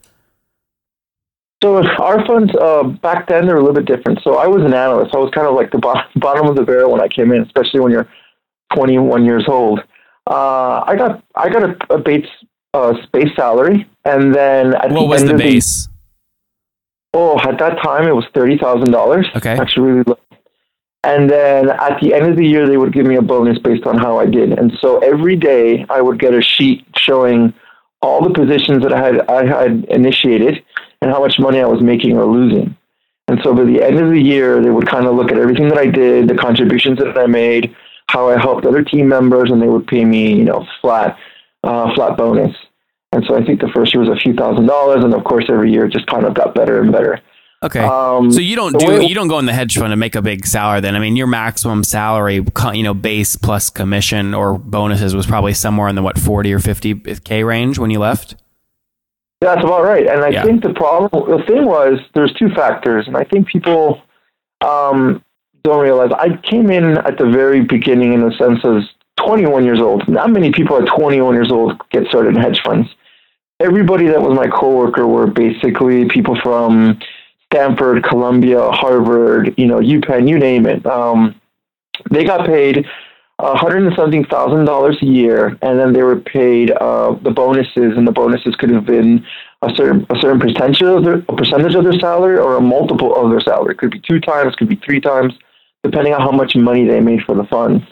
So 1.63 1.77
our 1.77 2.25
funds 2.27 2.53
uh, 2.61 2.83
back 2.83 3.29
then 3.29 3.47
they're 3.47 3.57
a 3.57 3.61
little 3.61 3.75
bit 3.75 3.87
different. 3.87 4.21
So 4.23 4.37
I 4.37 4.47
was 4.47 4.63
an 4.63 4.75
analyst. 4.75 5.15
I 5.15 5.19
was 5.19 5.31
kind 5.35 5.47
of 5.47 5.55
like 5.55 5.71
the 5.71 5.79
bo- 5.79 5.95
bottom 6.17 6.47
of 6.47 6.57
the 6.57 6.63
barrel 6.63 6.93
when 6.93 7.01
I 7.01 7.09
came 7.09 7.33
in, 7.33 7.43
especially 7.43 7.81
when 7.81 7.93
you're 7.93 8.09
21 8.75 9.25
years 9.25 9.45
old. 9.49 9.81
Uh, 10.29 10.83
I 10.87 10.97
got 10.97 11.23
I 11.35 11.49
got 11.49 11.63
a, 11.63 11.95
a 11.95 11.99
base 11.99 12.27
uh, 12.75 12.95
space 13.05 13.35
salary, 13.37 13.89
and 14.05 14.35
then 14.35 14.75
at 14.75 14.91
What 14.91 14.95
the 14.95 14.95
what 14.95 15.09
was 15.09 15.25
the 15.25 15.35
base? 15.35 15.89
oh, 17.15 17.39
at 17.41 17.59
that 17.59 17.79
time 17.83 18.07
it 18.07 18.15
was 18.15 18.25
thirty 18.35 18.59
thousand 18.59 18.91
dollars. 18.91 19.27
Okay. 19.37 19.57
actually 19.57 19.91
really 19.91 20.05
low. 20.07 20.19
And 21.05 21.31
then 21.31 21.71
at 21.71 22.01
the 22.01 22.13
end 22.13 22.27
of 22.27 22.37
the 22.37 22.45
year, 22.45 22.67
they 22.67 22.77
would 22.77 22.93
give 22.93 23.07
me 23.07 23.15
a 23.15 23.23
bonus 23.23 23.61
based 23.61 23.87
on 23.87 23.97
how 23.97 24.19
I 24.19 24.27
did. 24.27 24.59
And 24.59 24.73
so 24.81 24.99
every 24.99 25.37
day 25.37 25.87
I 25.89 26.01
would 26.01 26.19
get 26.19 26.35
a 26.35 26.43
sheet 26.43 26.85
showing 26.97 27.55
all 28.03 28.21
the 28.21 28.35
positions 28.35 28.83
that 28.83 28.93
I 28.93 29.01
had 29.07 29.21
I 29.29 29.47
had 29.47 29.85
initiated 29.89 30.65
and 31.03 31.11
how 31.11 31.21
much 31.21 31.39
money 31.39 31.61
I 31.61 31.67
was 31.67 31.81
making 31.83 32.17
or 32.17 32.25
losing. 32.27 32.77
And 33.29 33.41
so 33.43 33.55
by 33.55 33.65
the 33.65 33.83
end 33.83 33.99
of 33.99 34.11
the 34.11 34.21
year, 34.21 34.63
they 34.63 34.71
would 34.71 34.87
kind 34.87 35.07
of 35.07 35.17
look 35.17 35.33
at 35.33 35.39
everything 35.39 35.69
that 35.69 35.79
I 35.79 35.87
did, 35.87 36.29
the 36.29 36.37
contributions 36.37 36.99
that 36.99 37.19
I 37.19 37.27
made, 37.27 37.75
how 38.09 38.29
I 38.29 38.39
helped 38.39 38.65
other 38.65 38.83
team 38.85 39.09
members, 39.09 39.51
and 39.51 39.61
they 39.61 39.67
would 39.69 39.87
pay 39.87 40.05
me, 40.05 40.33
you 40.33 40.45
know, 40.45 40.65
flat, 40.81 41.19
uh, 41.65 41.93
flat 41.95 42.17
bonus. 42.17 42.55
And 43.13 43.25
so 43.27 43.37
I 43.37 43.45
think 43.45 43.61
the 43.61 43.69
first 43.75 43.93
year 43.95 44.01
was 44.05 44.11
a 44.11 44.21
few 44.21 44.33
thousand 44.35 44.67
dollars, 44.67 45.03
and 45.03 45.13
of 45.15 45.25
course 45.25 45.47
every 45.49 45.73
year 45.73 45.87
it 45.87 45.93
just 45.93 46.07
kind 46.07 46.25
of 46.25 46.35
got 46.35 46.55
better 46.55 46.81
and 46.81 46.93
better. 46.93 47.21
Okay. 47.63 47.81
Um, 47.81 48.31
so 48.31 48.41
you 48.41 48.55
don't 48.55 48.79
do 48.79 48.87
way- 48.87 49.07
you 49.07 49.15
don't 49.15 49.29
go 49.29 49.39
in 49.39 49.47
the 49.47 49.53
hedge 49.53 49.77
fund 49.77 49.93
and 49.93 49.99
make 49.99 50.15
a 50.15 50.23
big 50.23 50.47
salary 50.47 50.81
then. 50.81 50.95
I 50.95 50.99
mean, 50.99 51.17
your 51.17 51.27
maximum 51.27 51.83
salary, 51.83 52.45
you 52.75 52.83
know, 52.83 52.95
base 52.95 53.35
plus 53.35 53.71
commission 53.71 54.35
or 54.35 54.59
bonuses 54.59 55.17
was 55.17 55.27
probably 55.27 55.55
somewhere 55.55 55.89
in 55.89 55.95
the 55.95 56.03
what 56.03 56.19
40 56.19 56.53
or 56.53 56.59
50k 56.59 57.45
range 57.47 57.79
when 57.79 57.91
you 57.91 57.99
left. 57.99 58.37
That's 59.41 59.63
about 59.63 59.85
right. 59.85 60.07
And 60.07 60.23
I 60.25 60.29
Yeah. 60.29 60.43
think 60.43 60.63
the 60.63 60.73
problem, 60.73 61.11
the 61.29 61.45
thing 61.45 61.67
was, 61.67 62.01
there's 62.15 62.33
two 62.33 62.49
factors, 62.51 63.07
and 63.07 63.17
I 63.17 63.25
think 63.25 63.47
people 63.49 64.01
um, 64.63 65.23
don't 65.63 65.83
realize. 65.83 66.11
I 66.13 66.37
came 66.43 66.71
in 66.71 66.97
at 66.99 67.19
the 67.19 67.27
very 67.27 67.61
beginning 67.61 68.15
in 68.15 68.27
the 68.27 68.35
sense 68.37 68.65
of 68.65 68.83
21 69.19 69.65
years 69.65 69.81
old. 69.81 70.09
Not 70.09 70.31
many 70.31 70.51
people 70.51 70.79
at 70.79 70.87
21 70.87 71.35
years 71.35 71.53
old 71.53 71.79
get 71.91 72.07
started 72.09 72.35
in 72.35 72.41
hedge 72.41 72.63
funds. 72.63 72.89
Everybody 73.61 74.07
that 74.07 74.23
was 74.23 74.35
my 74.35 74.47
coworker 74.47 75.07
were 75.07 75.27
basically 75.27 76.07
people 76.07 76.39
from 76.43 76.99
Stanford, 77.53 78.03
Columbia, 78.05 78.71
Harvard, 78.71 79.55
you 79.57 79.67
know, 79.67 79.79
UPenn, 79.79 80.29
you 80.29 80.39
name 80.39 80.67
it. 80.67 80.85
Um, 80.87 81.39
they 82.11 82.25
got 82.25 82.47
paid 82.47 82.87
hundred 83.41 83.85
and 83.87 83.95
something 83.95 84.25
thousand 84.25 84.65
dollars 84.65 84.97
a 85.03 85.07
year, 85.07 85.59
and 85.63 85.79
then 85.79 85.93
they 85.93 86.03
were 86.03 86.17
paid 86.17 86.71
uh, 86.73 87.15
the 87.23 87.31
bonuses, 87.31 87.97
and 87.97 88.07
the 88.07 88.13
bonuses 88.13 88.55
could 88.57 88.71
have 88.71 88.87
been 88.87 89.25
a 89.63 89.71
certain 89.75 90.07
a 90.11 90.19
certain 90.21 90.41
percentage 90.41 90.83
of 90.83 91.05
their 91.05 91.17
a 91.29 91.37
percentage 91.37 91.75
of 91.75 91.85
their 91.85 91.99
salary 91.99 92.39
or 92.39 92.57
a 92.57 92.61
multiple 92.61 93.15
of 93.15 93.31
their 93.31 93.41
salary. 93.41 93.73
It 93.75 93.79
could 93.79 93.91
be 93.91 94.01
two 94.01 94.21
times, 94.21 94.55
could 94.57 94.69
be 94.69 94.77
three 94.77 95.01
times, 95.01 95.35
depending 95.83 96.15
on 96.15 96.21
how 96.21 96.31
much 96.31 96.57
money 96.57 96.87
they 96.87 97.01
made 97.01 97.23
for 97.23 97.35
the 97.35 97.45
funds. 97.45 97.85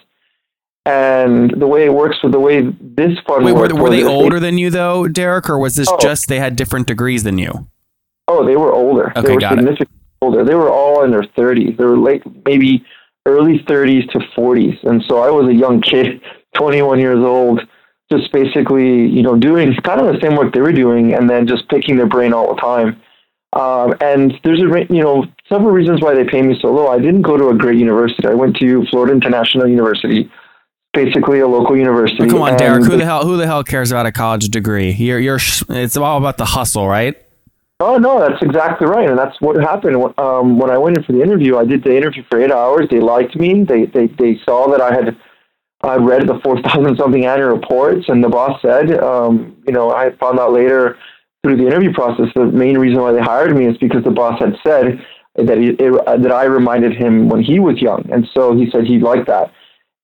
And 0.86 1.50
the 1.58 1.66
way 1.66 1.86
it 1.86 1.94
works 1.94 2.18
for 2.20 2.30
the 2.30 2.38
way 2.40 2.60
this 2.80 3.18
fund 3.26 3.44
Wait, 3.44 3.52
were, 3.52 3.60
worked 3.60 3.72
were 3.74 3.82
was 3.84 3.90
they 3.90 4.04
older 4.04 4.38
than 4.38 4.58
you 4.58 4.70
though, 4.70 5.08
Derek, 5.08 5.48
or 5.48 5.58
was 5.58 5.76
this 5.76 5.88
Oh. 5.90 5.96
just 5.98 6.28
they 6.28 6.38
had 6.38 6.56
different 6.56 6.86
degrees 6.86 7.22
than 7.22 7.38
you? 7.38 7.66
Oh, 8.28 8.44
they 8.44 8.56
were 8.56 8.72
older. 8.72 9.10
Okay, 9.16 9.22
they 9.28 9.34
were 9.34 9.40
got 9.40 9.52
it. 9.54 9.58
significantly 9.60 9.96
older. 10.20 10.44
They 10.44 10.54
were 10.54 10.70
all 10.70 11.02
in 11.04 11.10
their 11.10 11.22
30s. 11.22 11.76
They 11.78 11.84
were 11.84 11.96
late, 11.98 12.22
maybe 12.44 12.84
early 13.26 13.58
30s 13.60 14.10
to 14.12 14.18
40s. 14.36 14.82
And 14.84 15.02
so 15.08 15.18
I 15.18 15.30
was 15.30 15.48
a 15.48 15.54
young 15.54 15.80
kid, 15.80 16.20
21 16.54 16.98
years 16.98 17.18
old, 17.18 17.60
just 18.10 18.32
basically, 18.32 19.06
you 19.06 19.22
know, 19.22 19.36
doing 19.36 19.74
kind 19.82 20.00
of 20.00 20.12
the 20.12 20.20
same 20.20 20.36
work 20.36 20.52
they 20.52 20.60
were 20.60 20.72
doing 20.72 21.14
and 21.14 21.28
then 21.28 21.46
just 21.46 21.68
picking 21.68 21.96
their 21.96 22.06
brain 22.06 22.32
all 22.32 22.54
the 22.54 22.60
time. 22.60 23.00
Um, 23.54 23.94
and 24.00 24.38
there's 24.42 24.60
a, 24.60 24.92
you 24.92 25.02
know, 25.02 25.26
several 25.48 25.70
reasons 25.70 26.02
why 26.02 26.14
they 26.14 26.24
pay 26.24 26.42
me 26.42 26.58
so 26.60 26.72
low. 26.72 26.88
I 26.88 26.98
didn't 26.98 27.22
go 27.22 27.36
to 27.36 27.48
a 27.48 27.54
great 27.54 27.78
university. 27.78 28.26
I 28.26 28.34
went 28.34 28.56
to 28.56 28.84
Florida 28.86 29.12
International 29.12 29.68
University, 29.68 30.30
basically 30.92 31.38
a 31.38 31.46
local 31.46 31.76
university. 31.76 32.28
Come 32.28 32.42
on, 32.42 32.56
Derek. 32.56 32.84
Who 32.84 32.96
the 32.96 33.04
hell 33.04 33.24
who 33.24 33.36
the 33.36 33.46
hell 33.46 33.62
cares 33.62 33.92
about 33.92 34.06
a 34.06 34.12
college 34.12 34.48
degree? 34.48 34.90
You're 34.90 35.20
you're 35.20 35.38
it's 35.68 35.96
all 35.96 36.18
about 36.18 36.36
the 36.36 36.44
hustle, 36.44 36.88
right? 36.88 37.16
Oh 37.86 37.98
no, 37.98 38.18
that's 38.18 38.42
exactly 38.42 38.86
right, 38.86 39.10
and 39.10 39.18
that's 39.18 39.38
what 39.42 39.56
happened. 39.56 39.96
Um, 40.16 40.58
when 40.58 40.70
I 40.70 40.78
went 40.78 40.96
in 40.96 41.04
for 41.04 41.12
the 41.12 41.20
interview, 41.20 41.58
I 41.58 41.66
did 41.66 41.84
the 41.84 41.94
interview 41.94 42.22
for 42.30 42.40
eight 42.40 42.50
hours. 42.50 42.88
They 42.90 42.98
liked 42.98 43.36
me. 43.36 43.62
They 43.62 43.84
they 43.84 44.06
they 44.06 44.40
saw 44.42 44.70
that 44.70 44.80
I 44.80 44.90
had 44.94 45.14
I 45.82 45.96
read 45.96 46.26
the 46.26 46.40
four 46.42 46.62
thousand 46.62 46.96
something 46.96 47.26
annual 47.26 47.50
reports, 47.50 48.06
and 48.08 48.24
the 48.24 48.30
boss 48.30 48.58
said, 48.62 48.98
um, 49.00 49.54
you 49.66 49.74
know, 49.74 49.90
I 49.90 50.16
found 50.16 50.40
out 50.40 50.54
later 50.54 50.96
through 51.42 51.58
the 51.58 51.66
interview 51.66 51.92
process 51.92 52.28
the 52.34 52.46
main 52.46 52.78
reason 52.78 53.02
why 53.02 53.12
they 53.12 53.20
hired 53.20 53.54
me 53.54 53.66
is 53.66 53.76
because 53.76 54.02
the 54.02 54.10
boss 54.10 54.40
had 54.40 54.56
said 54.66 55.04
that 55.36 55.58
he, 55.58 55.76
it, 55.78 56.22
that 56.22 56.32
I 56.32 56.44
reminded 56.44 56.96
him 56.96 57.28
when 57.28 57.42
he 57.42 57.58
was 57.60 57.82
young, 57.82 58.08
and 58.10 58.26
so 58.32 58.56
he 58.56 58.70
said 58.70 58.86
he 58.86 58.98
liked 58.98 59.26
that. 59.26 59.52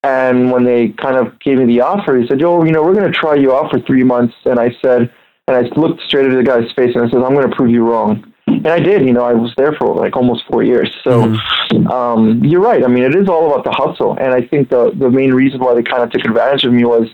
And 0.03 0.53
when 0.53 0.65
they 0.65 0.89
kind 0.89 1.17
of 1.17 1.41
gave 1.41 1.57
me 1.57 1.65
the 1.65 1.81
offer, 1.81 2.15
he 2.19 2.27
said, 2.29 2.41
"Yo, 2.41 2.63
you 2.63 2.73
know, 2.73 2.83
we're 2.83 2.95
going 2.95 3.11
to 3.11 3.19
try 3.19 3.37
you 3.37 3.55
out 3.55 3.71
for 3.71 3.81
three 3.81 4.05
months." 4.05 4.35
And 4.45 4.61
I 4.61 4.77
said, 4.83 5.11
and 5.51 5.67
I 5.67 5.81
looked 5.81 6.03
straight 6.03 6.27
into 6.27 6.37
the 6.37 6.45
guy's 6.45 6.71
face 6.73 6.95
and 6.95 7.05
I 7.05 7.11
said, 7.11 7.23
"I'm 7.23 7.35
going 7.35 7.49
to 7.49 7.55
prove 7.55 7.71
you 7.71 7.89
wrong." 7.89 8.33
And 8.47 8.69
I 8.69 8.79
did. 8.79 9.05
You 9.05 9.13
know, 9.13 9.25
I 9.25 9.33
was 9.33 9.53
there 9.57 9.73
for 9.73 9.95
like 9.95 10.17
almost 10.17 10.45
four 10.51 10.63
years. 10.63 10.91
So 11.03 11.23
mm-hmm. 11.23 11.87
um, 11.89 12.45
you're 12.45 12.61
right. 12.61 12.85
I 12.85 12.89
mean, 12.89 13.05
it 13.05 13.15
is 13.15 13.29
all 13.29 13.53
about 13.53 13.65
the 13.65 13.71
hustle, 13.73 14.17
and 14.21 14.33
I 14.33 14.47
think 14.47 14.71
the 14.71 14.93
the 14.95 15.11
main 15.11 15.35
reason 15.35 15.61
why 15.61 15.75
they 15.75 15.83
kind 15.83 16.03
of 16.03 16.11
took 16.11 16.25
advantage 16.25 16.65
of 16.65 16.73
me 16.73 16.85
was 16.85 17.09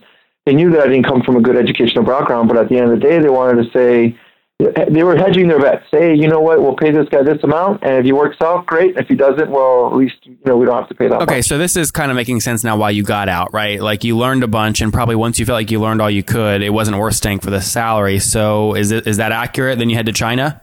they 0.45 0.55
knew 0.55 0.71
that 0.73 0.81
I 0.81 0.89
didn't 0.89 1.07
come 1.07 1.23
from 1.23 1.37
a 1.37 1.41
good 1.41 1.57
educational 1.57 2.05
background, 2.05 2.49
but 2.49 2.57
at 2.57 2.69
the 2.69 2.77
end 2.77 2.91
of 2.91 3.01
the 3.01 3.05
day, 3.05 3.19
they 3.19 3.29
wanted 3.29 3.65
to 3.65 3.71
say 3.71 4.19
they 4.59 5.03
were 5.03 5.17
hedging 5.17 5.49
their 5.49 5.61
bets. 5.61 5.85
Say, 5.91 6.15
you 6.15 6.29
know 6.29 6.41
what, 6.41 6.63
we'll 6.63 6.77
pay 6.77 6.91
this 6.91 7.09
guy 7.11 7.23
this 7.23 7.43
amount, 7.43 7.85
and 7.85 7.99
if 7.99 8.05
he 8.05 8.13
works 8.13 8.39
out, 8.41 8.65
great. 8.65 8.97
If 8.97 9.07
he 9.07 9.15
doesn't, 9.15 9.51
well, 9.51 9.89
at 9.89 9.97
least 9.97 10.17
you 10.23 10.39
know 10.47 10.57
we 10.57 10.65
don't 10.65 10.77
have 10.77 10.89
to 10.89 10.95
pay 10.95 11.09
that. 11.09 11.21
Okay, 11.23 11.37
much. 11.37 11.45
so 11.45 11.59
this 11.59 11.77
is 11.77 11.91
kind 11.91 12.11
of 12.11 12.17
making 12.17 12.41
sense 12.41 12.65
now. 12.65 12.77
Why 12.77 12.91
you 12.91 13.03
got 13.03 13.29
out, 13.29 13.53
right? 13.53 13.81
Like 13.81 14.03
you 14.03 14.17
learned 14.17 14.43
a 14.45 14.49
bunch, 14.49 14.81
and 14.81 14.93
probably 14.93 15.15
once 15.15 15.39
you 15.39 15.45
felt 15.45 15.57
like 15.57 15.71
you 15.71 15.81
learned 15.81 16.01
all 16.01 16.11
you 16.11 16.23
could, 16.23 16.63
it 16.63 16.71
wasn't 16.71 16.97
worth 16.97 17.17
staying 17.17 17.41
for 17.41 17.51
the 17.51 17.61
salary. 17.61 18.19
So 18.19 18.75
is 18.75 18.93
it 18.93 19.07
is 19.07 19.19
that 19.19 19.31
accurate? 19.33 19.79
Then 19.79 19.91
you 19.91 19.97
head 19.97 20.07
to 20.07 20.13
China. 20.13 20.63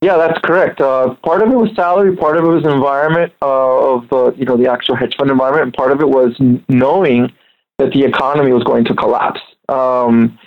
Yeah, 0.00 0.16
that's 0.16 0.38
correct. 0.44 0.80
Uh, 0.80 1.14
part 1.24 1.42
of 1.42 1.50
it 1.50 1.56
was 1.56 1.74
salary, 1.74 2.16
part 2.16 2.36
of 2.36 2.44
it 2.44 2.48
was 2.48 2.64
environment 2.64 3.32
uh, 3.42 3.94
of 3.94 4.08
the 4.10 4.32
you 4.36 4.44
know 4.44 4.56
the 4.56 4.70
actual 4.70 4.94
hedge 4.94 5.16
fund 5.18 5.28
environment, 5.28 5.64
and 5.64 5.74
part 5.74 5.90
of 5.90 6.00
it 6.00 6.08
was 6.08 6.36
knowing 6.68 7.32
that 7.78 7.92
the 7.92 8.04
economy 8.04 8.52
was 8.52 8.62
going 8.62 8.84
to 8.84 8.94
collapse. 8.94 9.40
Um, 9.68 10.38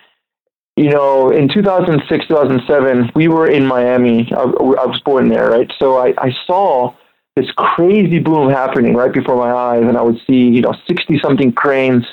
you 0.81 0.89
know, 0.89 1.29
in 1.29 1.47
2006, 1.47 2.27
2007, 2.27 3.11
we 3.13 3.27
were 3.27 3.47
in 3.47 3.67
Miami. 3.67 4.31
I, 4.35 4.41
I 4.41 4.85
was 4.85 4.99
born 5.05 5.29
there, 5.29 5.51
right? 5.51 5.71
So 5.77 5.97
I, 5.97 6.13
I 6.17 6.31
saw 6.47 6.95
this 7.35 7.51
crazy 7.55 8.17
boom 8.17 8.49
happening 8.49 8.95
right 8.95 9.13
before 9.13 9.35
my 9.35 9.51
eyes, 9.51 9.83
and 9.83 9.95
I 9.95 10.01
would 10.01 10.19
see, 10.25 10.47
you 10.49 10.61
know, 10.61 10.73
60 10.87 11.19
something 11.19 11.53
cranes 11.53 12.03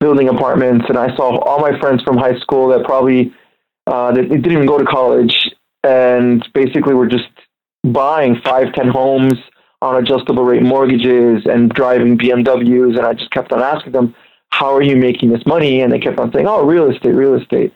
building 0.00 0.28
apartments, 0.28 0.86
and 0.88 0.98
I 0.98 1.14
saw 1.16 1.38
all 1.38 1.60
my 1.60 1.78
friends 1.80 2.02
from 2.02 2.18
high 2.18 2.38
school 2.40 2.68
that 2.68 2.84
probably 2.84 3.32
uh, 3.86 4.12
didn't 4.12 4.44
even 4.44 4.66
go 4.66 4.76
to 4.76 4.84
college, 4.84 5.50
and 5.82 6.46
basically 6.52 6.92
were 6.92 7.08
just 7.08 7.28
buying 7.84 8.38
five, 8.44 8.72
ten 8.74 8.88
homes 8.88 9.34
on 9.80 9.96
adjustable 9.96 10.44
rate 10.44 10.62
mortgages 10.62 11.46
and 11.46 11.70
driving 11.70 12.18
BMWs, 12.18 12.98
and 12.98 13.06
I 13.06 13.14
just 13.14 13.30
kept 13.30 13.50
on 13.52 13.60
asking 13.60 13.92
them, 13.92 14.14
"How 14.50 14.74
are 14.74 14.82
you 14.82 14.96
making 14.96 15.30
this 15.30 15.44
money?" 15.46 15.80
And 15.80 15.90
they 15.92 15.98
kept 15.98 16.18
on 16.18 16.32
saying, 16.32 16.46
"Oh, 16.46 16.64
real 16.64 16.90
estate, 16.90 17.12
real 17.12 17.34
estate." 17.34 17.72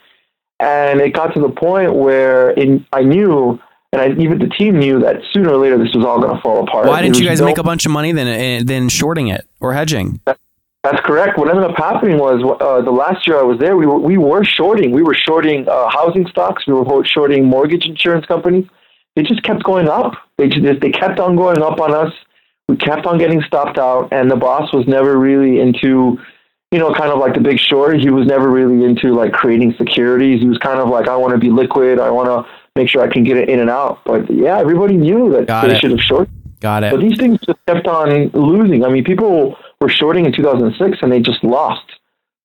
And 0.60 1.00
it 1.00 1.12
got 1.12 1.34
to 1.34 1.40
the 1.40 1.50
point 1.50 1.94
where 1.94 2.50
in, 2.50 2.86
I 2.92 3.02
knew, 3.02 3.60
and 3.92 4.00
I, 4.00 4.08
even 4.20 4.38
the 4.38 4.48
team 4.48 4.78
knew 4.78 5.00
that 5.00 5.16
sooner 5.32 5.50
or 5.50 5.58
later 5.58 5.78
this 5.78 5.94
was 5.94 6.04
all 6.04 6.20
going 6.20 6.34
to 6.34 6.40
fall 6.42 6.62
apart. 6.62 6.86
Why 6.86 7.02
didn't 7.02 7.18
you 7.18 7.26
guys 7.26 7.40
no, 7.40 7.46
make 7.46 7.58
a 7.58 7.62
bunch 7.62 7.86
of 7.86 7.92
money 7.92 8.12
then, 8.12 8.26
eh, 8.26 8.62
then 8.64 8.88
shorting 8.88 9.28
it 9.28 9.46
or 9.60 9.74
hedging? 9.74 10.20
That, 10.26 10.38
that's 10.84 11.00
correct. 11.00 11.38
What 11.38 11.48
ended 11.48 11.64
up 11.64 11.76
happening 11.76 12.18
was 12.18 12.42
uh, 12.60 12.82
the 12.82 12.90
last 12.90 13.26
year 13.26 13.38
I 13.38 13.42
was 13.42 13.58
there, 13.58 13.76
we 13.76 13.86
were, 13.86 13.98
we 13.98 14.18
were 14.18 14.44
shorting. 14.44 14.92
We 14.92 15.02
were 15.02 15.14
shorting 15.14 15.66
uh, 15.66 15.88
housing 15.90 16.26
stocks. 16.28 16.66
We 16.66 16.74
were 16.74 17.04
shorting 17.04 17.46
mortgage 17.46 17.86
insurance 17.86 18.26
companies. 18.26 18.66
They 19.16 19.22
just 19.22 19.42
kept 19.44 19.62
going 19.64 19.88
up. 19.88 20.12
They 20.36 20.48
just 20.48 20.80
they 20.80 20.90
kept 20.90 21.18
on 21.18 21.36
going 21.36 21.62
up 21.62 21.80
on 21.80 21.94
us. 21.94 22.12
We 22.68 22.76
kept 22.76 23.06
on 23.06 23.18
getting 23.18 23.42
stopped 23.42 23.78
out, 23.78 24.08
and 24.12 24.30
the 24.30 24.36
boss 24.36 24.72
was 24.72 24.86
never 24.86 25.18
really 25.18 25.60
into 25.60 26.18
you 26.74 26.80
know, 26.80 26.92
kind 26.92 27.12
of 27.12 27.20
like 27.20 27.34
the 27.34 27.40
big 27.40 27.60
short. 27.60 28.00
He 28.00 28.10
was 28.10 28.26
never 28.26 28.50
really 28.50 28.82
into 28.84 29.14
like 29.14 29.30
creating 29.32 29.74
securities. 29.78 30.40
He 30.40 30.48
was 30.48 30.58
kind 30.58 30.80
of 30.80 30.88
like, 30.88 31.06
I 31.06 31.16
want 31.16 31.32
to 31.32 31.38
be 31.38 31.48
liquid. 31.48 32.00
I 32.00 32.10
want 32.10 32.26
to 32.26 32.52
make 32.74 32.88
sure 32.88 33.00
I 33.00 33.06
can 33.06 33.22
get 33.22 33.36
it 33.36 33.48
in 33.48 33.60
and 33.60 33.70
out. 33.70 34.00
But 34.04 34.28
yeah, 34.28 34.58
everybody 34.58 34.96
knew 34.96 35.30
that 35.30 35.46
Got 35.46 35.68
they 35.68 35.76
it. 35.76 35.80
should 35.80 35.92
have 35.92 36.00
short. 36.00 36.28
Got 36.58 36.82
it. 36.82 36.90
But 36.90 37.00
these 37.00 37.16
things 37.16 37.38
just 37.46 37.60
kept 37.68 37.86
on 37.86 38.28
losing. 38.30 38.84
I 38.84 38.88
mean, 38.88 39.04
people 39.04 39.56
were 39.80 39.88
shorting 39.88 40.26
in 40.26 40.32
2006 40.32 40.98
and 41.00 41.12
they 41.12 41.20
just 41.20 41.44
lost 41.44 41.84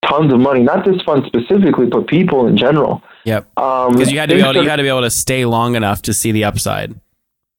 tons 0.06 0.32
of 0.32 0.40
money. 0.40 0.62
Not 0.62 0.86
this 0.86 1.02
fund 1.02 1.24
specifically, 1.26 1.88
but 1.88 2.06
people 2.06 2.46
in 2.46 2.56
general. 2.56 3.02
Yep. 3.26 3.50
Because 3.56 3.96
um, 3.96 4.14
you 4.14 4.20
had 4.20 4.30
to 4.30 4.36
be 4.36 4.42
able 4.42 4.54
to, 4.54 4.62
you 4.62 4.70
had 4.70 4.76
to 4.76 4.84
be 4.84 4.90
able 4.90 5.02
to 5.02 5.10
stay 5.10 5.44
long 5.46 5.76
enough 5.76 6.04
to 6.04 6.14
see 6.14 6.32
the 6.32 6.44
upside. 6.44 6.94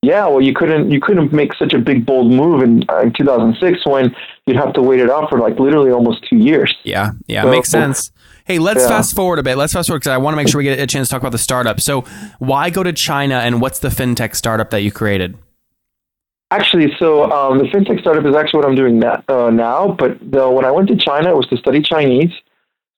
Yeah, 0.02 0.26
well, 0.28 0.40
you 0.40 0.54
couldn't 0.54 0.90
you 0.90 0.99
couldn't 0.99 1.30
make 1.30 1.52
such 1.54 1.75
a 1.75 1.78
big 1.78 2.07
bold 2.07 2.33
move 2.33 2.62
in, 2.62 2.85
uh, 2.88 3.00
in 3.00 3.12
2006 3.12 3.85
when 3.85 4.14
you'd 4.47 4.57
have 4.57 4.73
to 4.73 4.83
wait 4.83 5.00
it 5.00 5.11
out 5.11 5.28
for 5.28 5.38
like 5.38 5.59
literally 5.59 5.90
almost 5.90 6.25
two 6.28 6.37
years. 6.37 6.75
Yeah, 6.85 7.11
yeah, 7.26 7.42
so, 7.42 7.50
makes 7.50 7.69
sense. 7.69 8.11
Hey, 8.47 8.59
let's 8.59 8.80
yeah. 8.80 8.88
fast 8.88 9.14
forward 9.14 9.38
a 9.38 9.42
bit. 9.42 9.57
Let's 9.59 9.75
fast 9.75 9.88
forward 9.88 10.00
because 10.00 10.12
I 10.12 10.16
want 10.16 10.33
to 10.33 10.37
make 10.37 10.49
sure 10.49 10.59
we 10.59 10.64
get 10.64 10.78
a 10.78 10.87
chance 10.87 11.09
to 11.09 11.12
talk 11.12 11.21
about 11.21 11.33
the 11.33 11.38
startup. 11.38 11.80
So, 11.80 12.02
why 12.38 12.71
go 12.71 12.83
to 12.83 12.95
China, 12.95 13.37
and 13.37 13.61
what's 13.61 13.78
the 13.78 13.88
fintech 13.88 14.35
startup 14.35 14.71
that 14.71 14.80
you 14.80 14.90
created? 14.90 15.37
Actually, 16.50 16.92
so 16.99 17.30
um, 17.30 17.59
the 17.59 17.64
fintech 17.64 18.00
startup 18.00 18.25
is 18.25 18.35
actually 18.35 18.59
what 18.59 18.66
I'm 18.66 18.75
doing 18.75 19.00
that, 19.00 19.23
uh, 19.28 19.50
now. 19.50 19.92
But 19.92 20.19
the, 20.19 20.50
when 20.50 20.64
I 20.64 20.71
went 20.71 20.88
to 20.88 20.97
China, 20.97 21.30
it 21.30 21.37
was 21.37 21.47
to 21.49 21.59
study 21.59 21.83
Chinese, 21.83 22.33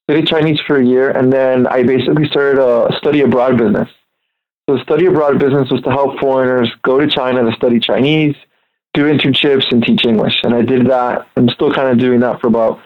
study 0.08 0.22
Chinese 0.22 0.60
for 0.66 0.76
a 0.76 0.84
year, 0.84 1.10
and 1.10 1.32
then 1.32 1.66
I 1.66 1.82
basically 1.82 2.28
started 2.28 2.62
a 2.62 2.96
study 2.96 3.22
abroad 3.22 3.58
business. 3.58 3.88
So 4.68 4.76
the 4.76 4.82
study 4.82 5.06
abroad 5.06 5.38
business 5.38 5.70
was 5.70 5.82
to 5.82 5.90
help 5.90 6.20
foreigners 6.20 6.70
go 6.82 7.00
to 7.00 7.08
China 7.08 7.42
to 7.42 7.56
study 7.56 7.80
Chinese, 7.80 8.36
do 8.94 9.04
internships, 9.04 9.64
and 9.72 9.82
teach 9.82 10.04
English. 10.04 10.34
And 10.44 10.54
I 10.54 10.62
did 10.62 10.86
that. 10.86 11.26
I'm 11.36 11.48
still 11.48 11.72
kind 11.72 11.88
of 11.88 11.98
doing 11.98 12.20
that 12.20 12.40
for 12.40 12.46
about 12.46 12.80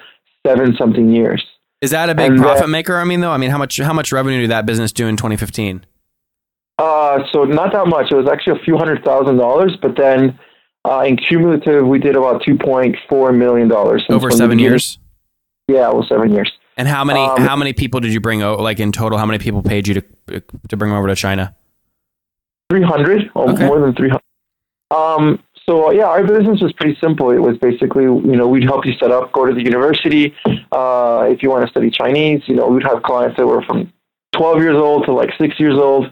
seven 0.47 0.75
something 0.76 1.11
years. 1.11 1.45
Is 1.83 1.90
that 1.90 2.09
a 2.09 2.14
big 2.14 2.33
and 2.33 2.40
profit 2.40 2.62
that, 2.62 2.68
maker? 2.68 2.97
I 2.97 3.04
mean, 3.04 3.21
though, 3.21 3.30
I 3.30 3.37
mean, 3.37 3.50
how 3.50 3.59
much 3.59 3.78
how 3.78 3.92
much 3.92 4.11
revenue 4.11 4.40
did 4.40 4.50
that 4.50 4.64
business 4.64 4.92
do 4.92 5.06
in 5.06 5.16
2015? 5.16 5.85
Uh, 6.78 7.21
so 7.33 7.45
not 7.45 7.73
that 7.73 7.87
much. 7.87 8.11
It 8.11 8.16
was 8.16 8.28
actually 8.28 8.61
a 8.61 8.64
few 8.64 8.78
hundred 8.78 9.04
thousand 9.04 9.37
dollars, 9.37 9.76
but 9.80 9.97
then 9.97 10.38
uh, 10.87 11.04
in 11.06 11.16
cumulative, 11.16 11.87
we 11.87 11.99
did 11.99 12.16
about 12.16 12.42
2.4 12.42 13.37
million 13.37 13.68
dollars 13.68 14.04
over 14.09 14.30
seven 14.30 14.59
years. 14.59 14.99
Yeah, 15.68 15.88
well, 15.90 16.06
seven 16.09 16.33
years. 16.33 16.50
And 16.76 16.87
how 16.88 17.04
many 17.04 17.21
um, 17.21 17.40
how 17.40 17.56
many 17.56 17.73
people 17.73 18.00
did 18.00 18.12
you 18.12 18.21
bring? 18.21 18.40
Like 18.40 18.80
in 18.80 18.92
total, 18.92 19.18
how 19.18 19.26
many 19.26 19.38
people 19.38 19.62
paid 19.62 19.87
you 19.88 19.95
to 19.95 20.40
to 20.68 20.76
bring 20.76 20.90
them 20.90 20.99
over 20.99 21.09
to 21.09 21.14
China? 21.14 21.54
300, 22.70 23.30
okay. 23.35 23.66
more 23.66 23.80
than 23.80 23.94
300. 23.94 24.20
Um, 24.90 25.42
so 25.68 25.90
yeah, 25.90 26.04
our 26.04 26.25
business 26.25 26.61
was 26.61 26.73
pretty 26.75 26.96
simple. 27.00 27.30
It 27.30 27.38
was 27.38 27.58
basically, 27.58 28.04
you 28.04 28.37
know, 28.37 28.46
we'd 28.46 28.64
help 28.64 28.87
you 28.87 28.92
set 28.94 29.11
up, 29.11 29.32
go 29.32 29.44
to 29.44 29.52
the 29.52 29.62
university. 29.62 30.35
Uh, 30.70 31.26
if 31.28 31.42
you 31.42 31.50
want 31.50 31.64
to 31.64 31.70
study 31.70 31.90
Chinese, 31.90 32.42
you 32.46 32.54
know, 32.54 32.68
we'd 32.68 32.85
have 32.85 33.02
clients 33.02 33.37
that 33.37 33.46
were 33.46 33.62
from 33.62 33.92
12 34.37 34.62
years 34.62 34.76
old 34.76 35.04
to 35.06 35.12
like 35.12 35.30
six 35.38 35.58
years 35.58 35.76
old. 35.76 36.11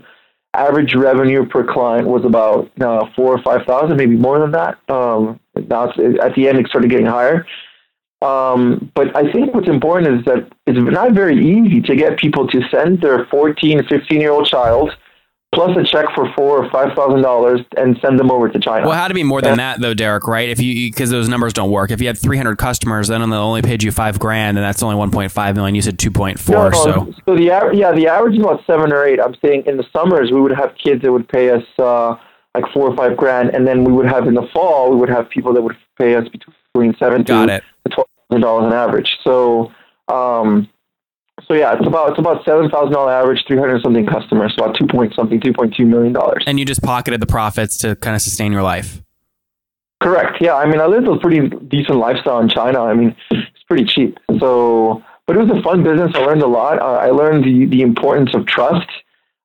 Average 0.54 0.94
revenue 0.94 1.46
per 1.46 1.64
client 1.64 2.06
was 2.06 2.25
about 2.25 2.70
uh, 2.80 3.06
four 3.16 3.37
or 3.37 3.42
five 3.42 3.66
thousand, 3.66 3.96
maybe 3.96 4.16
more 4.16 4.38
than 4.38 4.52
that. 4.52 4.78
Um, 4.88 5.40
now 5.56 5.88
at 5.88 6.34
the 6.37 6.49
end, 6.49 6.58
it 6.58 6.68
started 6.68 6.90
getting 6.90 7.06
higher. 7.06 7.44
Um, 8.23 8.90
but 8.94 9.16
I 9.16 9.30
think 9.32 9.52
what's 9.52 9.68
important 9.68 10.20
is 10.20 10.25
that 10.26 10.49
it's 10.66 10.78
not 10.78 11.12
very 11.12 11.37
easy 11.37 11.80
to 11.82 11.96
get 11.96 12.18
people 12.18 12.46
to 12.49 12.62
send 12.70 13.02
their 13.02 13.26
14, 13.26 13.84
15 13.87 14.20
year 14.20 14.30
old 14.30 14.46
child 14.46 14.96
plus 15.54 15.76
a 15.76 15.84
check 15.84 16.06
for 16.14 16.32
four 16.34 16.64
or 16.64 16.70
five 16.70 16.94
thousand 16.94 17.23
dollars 17.23 17.61
and 17.76 17.99
send 18.02 18.18
them 18.18 18.30
over 18.30 18.49
to 18.49 18.58
China. 18.58 18.87
Well, 18.87 18.96
how 18.96 19.08
to 19.08 19.14
be 19.14 19.23
more 19.23 19.40
than 19.40 19.56
that 19.58 19.80
though, 19.80 19.94
Derek? 19.94 20.26
Right? 20.26 20.49
If 20.49 20.61
you 20.61 20.90
because 20.90 21.11
those 21.11 21.28
numbers 21.28 21.52
don't 21.52 21.70
work. 21.70 21.90
If 21.90 22.00
you 22.00 22.06
had 22.06 22.18
three 22.18 22.37
hundred 22.37 22.58
customers, 22.58 23.08
then 23.08 23.28
they 23.28 23.37
only 23.37 23.62
paid 23.62 23.82
you 23.82 23.92
five 23.92 24.18
grand, 24.18 24.58
and 24.58 24.64
that's 24.64 24.82
only 24.82 24.96
one 24.96 25.11
point 25.11 25.32
five 25.32 25.54
million. 25.54 25.75
You 25.75 25.82
said 25.82 25.99
two 25.99 26.11
point 26.11 26.38
four. 26.38 26.70
No, 26.70 26.70
so 26.70 27.14
so 27.26 27.37
the 27.37 27.44
yeah 27.73 27.92
the 27.92 28.06
average 28.08 28.34
is 28.34 28.40
about 28.40 28.64
seven 28.66 28.92
or 28.92 29.04
eight. 29.04 29.20
I'm 29.20 29.34
saying 29.44 29.64
in 29.66 29.76
the 29.76 29.84
summers 29.92 30.30
we 30.30 30.40
would 30.40 30.52
have 30.52 30.75
kids 30.76 31.02
that 31.02 31.12
would 31.12 31.28
pay 31.28 31.50
us 31.50 31.64
uh, 31.78 32.16
like 32.54 32.64
four 32.73 32.90
or 32.90 32.96
five 32.96 33.16
grand, 33.16 33.50
and 33.50 33.66
then 33.66 33.84
we 33.84 33.92
would 33.92 34.06
have 34.06 34.26
in 34.26 34.34
the 34.34 34.49
fall 34.52 34.90
we 34.90 34.96
would 34.96 35.08
have 35.08 35.30
people 35.30 35.52
that 35.54 35.62
would 35.62 35.76
pay 35.99 36.14
us 36.14 36.28
between 36.28 36.94
seven 36.99 37.23
Got 37.23 37.46
to, 37.46 37.62
twelve 37.90 38.08
thousand 38.28 38.42
dollars 38.42 38.64
on 38.64 38.73
average. 38.73 39.18
So. 39.23 39.73
Um, 40.06 40.68
so 41.46 41.54
yeah, 41.54 41.74
it's 41.76 41.86
about 41.86 42.10
it's 42.10 42.18
about 42.18 42.44
seven 42.44 42.70
thousand 42.70 42.92
dollar 42.92 43.12
average, 43.12 43.44
three 43.46 43.58
hundred 43.58 43.82
something 43.82 44.06
customers, 44.06 44.54
so 44.56 44.64
about 44.64 44.76
two 44.78 44.86
point 44.86 45.14
something, 45.14 45.40
two 45.40 45.52
point 45.52 45.74
two 45.74 45.84
million 45.84 46.12
dollars. 46.12 46.44
And 46.46 46.58
you 46.58 46.64
just 46.64 46.82
pocketed 46.82 47.20
the 47.20 47.26
profits 47.26 47.76
to 47.78 47.96
kind 47.96 48.14
of 48.14 48.22
sustain 48.22 48.52
your 48.52 48.62
life. 48.62 49.02
Correct. 50.00 50.38
Yeah, 50.40 50.54
I 50.54 50.66
mean, 50.66 50.80
I 50.80 50.86
lived 50.86 51.08
a 51.08 51.16
pretty 51.18 51.48
decent 51.48 51.98
lifestyle 51.98 52.38
in 52.40 52.48
China. 52.48 52.82
I 52.82 52.94
mean, 52.94 53.16
it's 53.30 53.62
pretty 53.66 53.84
cheap. 53.84 54.18
So, 54.38 55.02
but 55.26 55.36
it 55.36 55.40
was 55.40 55.50
a 55.50 55.62
fun 55.62 55.82
business. 55.82 56.12
I 56.14 56.18
learned 56.18 56.42
a 56.42 56.46
lot. 56.46 56.78
Uh, 56.78 56.98
I 57.00 57.10
learned 57.10 57.44
the 57.44 57.66
the 57.66 57.82
importance 57.82 58.34
of 58.34 58.46
trust, 58.46 58.88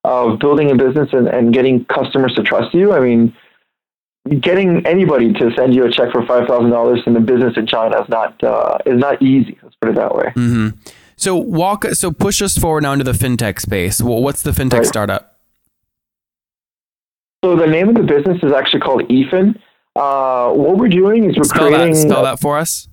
of 0.04 0.38
building 0.38 0.70
a 0.70 0.76
business 0.76 1.08
and, 1.12 1.28
and 1.28 1.52
getting 1.52 1.84
customers 1.86 2.34
to 2.34 2.42
trust 2.42 2.72
you. 2.72 2.92
I 2.92 3.00
mean, 3.00 3.34
getting 4.40 4.86
anybody 4.86 5.32
to 5.32 5.50
send 5.56 5.74
you 5.74 5.86
a 5.86 5.90
check 5.90 6.12
for 6.12 6.24
five 6.26 6.46
thousand 6.46 6.70
dollars 6.70 7.00
in 7.06 7.16
a 7.16 7.20
business 7.20 7.54
in 7.56 7.66
China 7.66 8.00
is 8.00 8.08
not 8.08 8.42
uh, 8.44 8.78
is 8.86 8.98
not 8.98 9.20
easy. 9.20 9.58
Let's 9.62 9.76
put 9.80 9.90
it 9.90 9.96
that 9.96 10.14
way. 10.14 10.32
Mm-hmm. 10.36 10.68
So 11.20 11.36
walk. 11.36 11.84
So 11.92 12.10
push 12.10 12.40
us 12.40 12.56
forward 12.56 12.82
now 12.82 12.94
into 12.94 13.04
the 13.04 13.12
fintech 13.12 13.60
space. 13.60 14.00
Well, 14.00 14.22
what's 14.22 14.40
the 14.42 14.52
fintech 14.52 14.78
right. 14.78 14.86
startup? 14.86 15.36
So 17.44 17.56
the 17.56 17.66
name 17.66 17.90
of 17.90 17.94
the 17.94 18.02
business 18.02 18.42
is 18.42 18.52
actually 18.52 18.80
called 18.80 19.02
EFIN. 19.02 19.60
Uh, 19.96 20.50
what 20.52 20.78
we're 20.78 20.88
doing 20.88 21.28
is 21.28 21.36
we're 21.36 21.44
Spell 21.44 21.68
creating 21.68 21.92
that, 21.92 22.08
spell 22.08 22.22
that 22.22 22.40
for 22.40 22.56
us. 22.58 22.88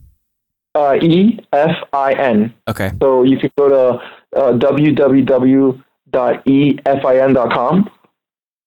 uh, 0.75 0.95
E 1.01 1.39
F 1.53 1.75
I 1.93 2.11
N. 2.13 2.53
Okay. 2.67 2.91
So 3.01 3.23
you 3.23 3.37
can 3.37 3.49
go 3.57 3.69
to 3.69 4.01
uh, 4.37 4.51
www.efin.com. 4.53 5.73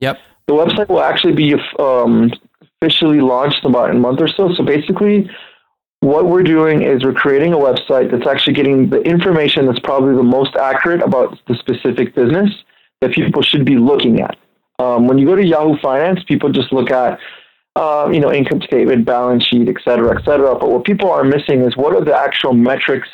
Yep. 0.01 0.19
The 0.47 0.55
website 0.55 0.89
will 0.89 1.03
actually 1.03 1.35
be 1.35 1.55
um, 1.79 2.33
officially 2.81 3.21
launched 3.21 3.63
in 3.63 3.69
about 3.71 3.91
a 3.91 3.95
month 3.95 4.23
or 4.23 4.29
so. 4.29 4.55
So 4.55 4.65
basically, 4.65 5.29
what 6.01 6.27
we're 6.27 6.43
doing 6.43 6.83
is 6.83 7.05
we're 7.05 7.13
creating 7.13 7.53
a 7.53 7.59
website 7.59 8.11
that's 8.11 8.27
actually 8.27 8.55
getting 8.55 8.89
the 8.89 9.01
information 9.03 9.67
that's 9.67 9.79
probably 9.81 10.17
the 10.17 10.23
most 10.23 10.57
accurate 10.57 11.03
about 11.03 11.39
the 11.47 11.55
specific 11.55 12.15
business 12.15 12.51
that 13.03 13.13
people 13.13 13.43
should 13.43 13.65
be 13.65 13.77
looking 13.77 14.21
at. 14.21 14.37
Um, 14.79 15.07
when 15.07 15.19
you 15.19 15.27
go 15.27 15.37
to 15.37 15.45
Yahoo 15.45 15.79
Finance, 15.79 16.25
people 16.25 16.51
just 16.51 16.73
look 16.73 16.91
at 16.91 17.19
uh, 17.77 18.09
you 18.13 18.19
know 18.19 18.33
income 18.33 18.63
statement, 18.63 19.05
balance 19.05 19.45
sheet, 19.45 19.69
et 19.69 19.77
cetera, 19.85 20.19
et 20.19 20.25
cetera. 20.25 20.55
But 20.59 20.71
what 20.71 20.85
people 20.85 21.11
are 21.11 21.23
missing 21.23 21.61
is 21.61 21.77
what 21.77 21.95
are 21.95 22.05
the 22.05 22.17
actual 22.17 22.55
metrics 22.55 23.09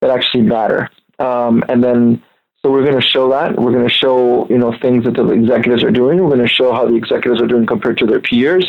that 0.00 0.10
actually 0.10 0.42
matter. 0.42 0.90
Um, 1.20 1.64
and 1.68 1.82
then 1.82 2.22
so 2.60 2.70
we're 2.70 2.84
going 2.84 3.00
to 3.00 3.06
show 3.06 3.30
that. 3.30 3.56
We're 3.56 3.72
going 3.72 3.88
to 3.88 3.94
show 3.94 4.48
you 4.48 4.58
know 4.58 4.76
things 4.82 5.04
that 5.04 5.14
the 5.14 5.28
executives 5.30 5.84
are 5.84 5.92
doing. 5.92 6.20
We're 6.20 6.34
going 6.34 6.40
to 6.40 6.48
show 6.48 6.72
how 6.72 6.86
the 6.86 6.96
executives 6.96 7.40
are 7.40 7.46
doing 7.46 7.66
compared 7.66 7.98
to 7.98 8.06
their 8.06 8.20
peers 8.20 8.66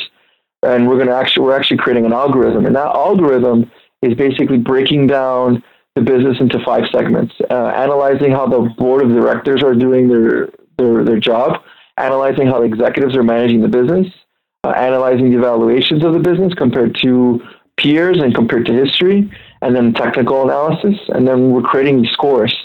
and 0.64 0.88
we're 0.88 0.96
going 0.96 1.08
to 1.08 1.16
actually 1.16 1.44
we're 1.44 1.58
actually 1.58 1.78
creating 1.78 2.06
an 2.06 2.14
algorithm. 2.14 2.66
And 2.66 2.76
that 2.76 2.88
algorithm 2.88 3.72
is 4.02 4.16
basically 4.16 4.58
breaking 4.58 5.08
down 5.08 5.64
the 5.96 6.02
business 6.02 6.38
into 6.40 6.60
five 6.66 6.84
segments 6.92 7.34
uh, 7.52 7.68
analyzing 7.68 8.32
how 8.32 8.48
the 8.48 8.74
board 8.78 9.04
of 9.04 9.10
directors 9.10 9.62
are 9.64 9.76
doing 9.76 10.08
their 10.08 10.50
their, 10.78 11.04
their 11.04 11.20
job 11.20 11.62
analyzing 11.98 12.48
how 12.48 12.60
the 12.60 12.66
executives 12.66 13.16
are 13.16 13.22
managing 13.22 13.62
the 13.62 13.68
business 13.68 14.08
uh, 14.64 14.70
analyzing 14.70 15.30
the 15.30 15.38
evaluations 15.38 16.04
of 16.04 16.14
the 16.14 16.20
business 16.20 16.54
compared 16.56 16.98
to 17.04 17.40
peers 17.78 18.18
and 18.22 18.34
compared 18.34 18.66
to 18.66 18.74
history 18.74 19.30
and 19.62 19.76
then 19.76 19.94
technical 19.94 20.44
analysis 20.44 21.00
and 21.10 21.28
then 21.28 21.52
we're 21.52 21.62
creating 21.62 22.02
these 22.02 22.12
scores. 22.12 22.56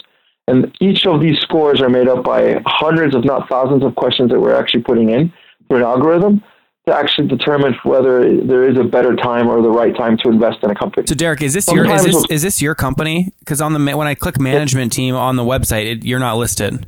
And 0.47 0.75
each 0.79 1.05
of 1.05 1.21
these 1.21 1.37
scores 1.39 1.79
are 1.81 1.89
made 1.89 2.07
up 2.07 2.23
by 2.23 2.61
hundreds 2.65 3.15
if 3.15 3.23
not 3.23 3.47
thousands 3.49 3.83
of 3.83 3.95
questions 3.95 4.31
that 4.31 4.39
we're 4.39 4.55
actually 4.55 4.81
putting 4.81 5.09
in 5.09 5.31
through 5.67 5.77
an 5.77 5.83
algorithm 5.83 6.43
to 6.89 6.95
actually 6.95 7.27
determine 7.27 7.75
whether 7.83 8.41
there 8.41 8.69
is 8.69 8.77
a 8.77 8.83
better 8.83 9.15
time 9.15 9.47
or 9.47 9.61
the 9.61 9.69
right 9.69 9.95
time 9.95 10.17
to 10.17 10.29
invest 10.29 10.57
in 10.63 10.71
a 10.71 10.75
company. 10.75 11.05
So 11.07 11.15
Derek, 11.15 11.41
is 11.41 11.53
this 11.53 11.67
your 11.71 11.85
is 11.85 12.03
this 12.03 12.25
is 12.29 12.41
this 12.41 12.61
your 12.61 12.75
company? 12.75 13.31
Because 13.39 13.61
on 13.61 13.73
the 13.73 13.97
when 13.97 14.07
I 14.07 14.15
click 14.15 14.39
management 14.39 14.91
team 14.91 15.15
on 15.15 15.35
the 15.35 15.43
website, 15.43 15.85
it, 15.91 16.03
you're 16.03 16.19
not 16.19 16.37
listed. 16.37 16.87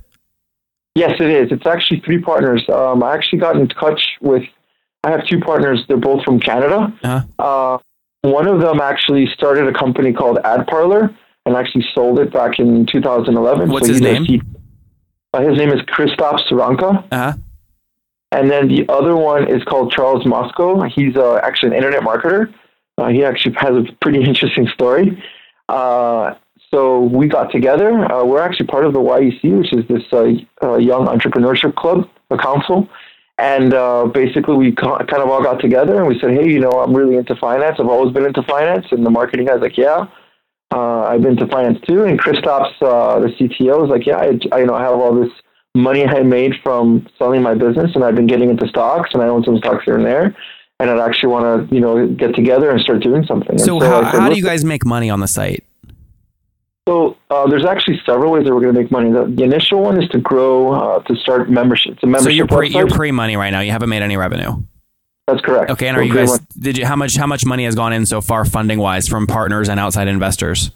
Yes, 0.95 1.13
it 1.19 1.29
is. 1.29 1.51
It's 1.51 1.65
actually 1.65 2.01
three 2.01 2.19
partners. 2.19 2.63
Um, 2.67 3.01
I 3.03 3.13
actually 3.13 3.39
got 3.39 3.55
in 3.55 3.67
touch 3.69 4.01
with. 4.21 4.43
I 5.03 5.11
have 5.11 5.25
two 5.25 5.39
partners. 5.39 5.83
They're 5.87 5.97
both 5.97 6.23
from 6.23 6.39
Canada. 6.39 6.93
Uh-huh. 7.03 7.21
Uh, 7.39 7.77
one 8.21 8.47
of 8.47 8.61
them 8.61 8.79
actually 8.81 9.27
started 9.33 9.67
a 9.67 9.73
company 9.77 10.13
called 10.13 10.37
AdParlor 10.43 11.15
and 11.45 11.55
actually 11.55 11.85
sold 11.95 12.19
it 12.19 12.31
back 12.31 12.59
in 12.59 12.85
2011. 12.85 13.71
What's 13.71 13.87
So 13.87 13.93
his 13.93 14.01
name? 14.01 14.41
Uh, 15.33 15.41
his 15.41 15.57
name 15.57 15.69
is 15.69 15.81
Christoph 15.87 16.41
Saranka. 16.41 17.03
Uh 17.11 17.17
huh. 17.17 17.33
And 18.31 18.49
then 18.49 18.67
the 18.69 18.85
other 18.87 19.15
one 19.15 19.49
is 19.49 19.63
called 19.63 19.91
Charles 19.91 20.25
Moscow. 20.25 20.81
He's 20.83 21.15
uh, 21.17 21.39
actually 21.43 21.69
an 21.69 21.75
internet 21.75 22.01
marketer. 22.01 22.53
Uh, 22.97 23.09
he 23.09 23.23
actually 23.23 23.55
has 23.55 23.71
a 23.71 23.83
pretty 24.01 24.23
interesting 24.23 24.67
story. 24.67 25.21
Uh, 25.67 26.35
so 26.69 27.01
we 27.01 27.27
got 27.27 27.51
together. 27.51 27.89
Uh, 28.11 28.23
we're 28.23 28.41
actually 28.41 28.67
part 28.67 28.85
of 28.85 28.93
the 28.93 28.99
YEC, 28.99 29.57
which 29.57 29.73
is 29.73 29.85
this 29.87 30.03
uh, 30.13 30.31
uh, 30.65 30.77
young 30.77 31.07
entrepreneurship 31.07 31.75
club, 31.75 32.09
a 32.29 32.37
council. 32.37 32.87
And 33.37 33.71
basically, 34.13 34.55
we 34.55 34.71
kind 34.71 35.01
of 35.01 35.29
all 35.29 35.41
got 35.41 35.59
together 35.59 35.97
and 35.97 36.07
we 36.07 36.19
said, 36.19 36.29
hey, 36.29 36.47
you 36.47 36.59
know, 36.59 36.69
I'm 36.69 36.95
really 36.95 37.15
into 37.15 37.35
finance. 37.35 37.77
I've 37.79 37.87
always 37.87 38.13
been 38.13 38.25
into 38.25 38.43
finance. 38.43 38.85
And 38.91 39.03
the 39.03 39.09
marketing 39.09 39.47
guy's 39.47 39.61
like, 39.61 39.77
yeah. 39.77 40.05
I've 40.71 41.23
been 41.23 41.37
to 41.37 41.47
finance 41.47 41.79
too. 41.87 42.03
And 42.03 42.19
Christoph's, 42.19 42.79
uh, 42.81 43.19
the 43.19 43.29
CTO, 43.29 43.83
is 43.83 43.89
like, 43.89 44.05
yeah, 44.05 44.17
I, 44.17 44.39
I, 44.51 44.59
you 44.59 44.67
know, 44.67 44.75
I 44.75 44.83
have 44.83 44.93
all 44.93 45.15
this 45.15 45.31
money 45.75 46.05
I 46.05 46.21
made 46.23 46.53
from 46.63 47.07
selling 47.17 47.41
my 47.41 47.53
business, 47.53 47.91
and 47.95 48.03
I've 48.03 48.15
been 48.15 48.27
getting 48.27 48.49
into 48.49 48.67
stocks, 48.67 49.11
and 49.13 49.21
I 49.21 49.27
own 49.27 49.43
some 49.43 49.57
stocks 49.57 49.85
here 49.85 49.95
and 49.97 50.05
there. 50.05 50.35
And 50.79 50.89
I'd 50.89 50.99
actually 50.99 51.29
want 51.29 51.69
to, 51.69 51.75
you 51.75 51.79
know, 51.79 52.07
get 52.07 52.33
together 52.33 52.71
and 52.71 52.81
start 52.81 53.01
doing 53.03 53.23
something. 53.25 53.51
And 53.51 53.61
So, 53.61 53.79
how, 53.79 54.01
said, 54.11 54.19
how 54.19 54.29
do 54.29 54.35
you 54.35 54.43
guys 54.43 54.65
make 54.65 54.83
money 54.85 55.09
on 55.11 55.19
the 55.19 55.27
site? 55.27 55.63
So 56.87 57.15
uh, 57.29 57.47
there's 57.47 57.65
actually 57.65 58.01
several 58.03 58.31
ways 58.31 58.45
that 58.45 58.53
we're 58.55 58.61
going 58.61 58.73
to 58.73 58.81
make 58.81 58.91
money. 58.91 59.11
The, 59.11 59.25
the 59.25 59.43
initial 59.43 59.83
one 59.83 60.01
is 60.01 60.09
to 60.09 60.17
grow, 60.17 60.73
uh, 60.73 61.03
to 61.03 61.15
start 61.15 61.49
membership. 61.51 61.93
It's 61.93 61.99
a 61.99 62.01
So 62.01 62.07
membership 62.07 62.35
you're 62.35 62.47
pre 62.47 62.69
website. 62.69 62.73
you're 62.73 62.87
pre 62.87 63.11
money 63.11 63.37
right 63.37 63.51
now. 63.51 63.59
You 63.59 63.71
haven't 63.71 63.89
made 63.89 64.01
any 64.01 64.17
revenue. 64.17 64.63
That's 65.27 65.41
correct. 65.41 65.69
Okay, 65.69 65.87
and 65.87 65.95
So 65.95 66.01
are 66.01 66.03
you 66.03 66.13
guys? 66.15 66.39
Did 66.59 66.79
you 66.79 66.85
how 66.87 66.95
much 66.95 67.15
how 67.15 67.27
much 67.27 67.45
money 67.45 67.65
has 67.65 67.75
gone 67.75 67.93
in 67.93 68.07
so 68.07 68.19
far 68.19 68.43
funding 68.43 68.79
wise 68.79 69.07
from 69.07 69.27
partners 69.27 69.69
and 69.69 69.79
outside 69.79 70.07
investors? 70.07 70.71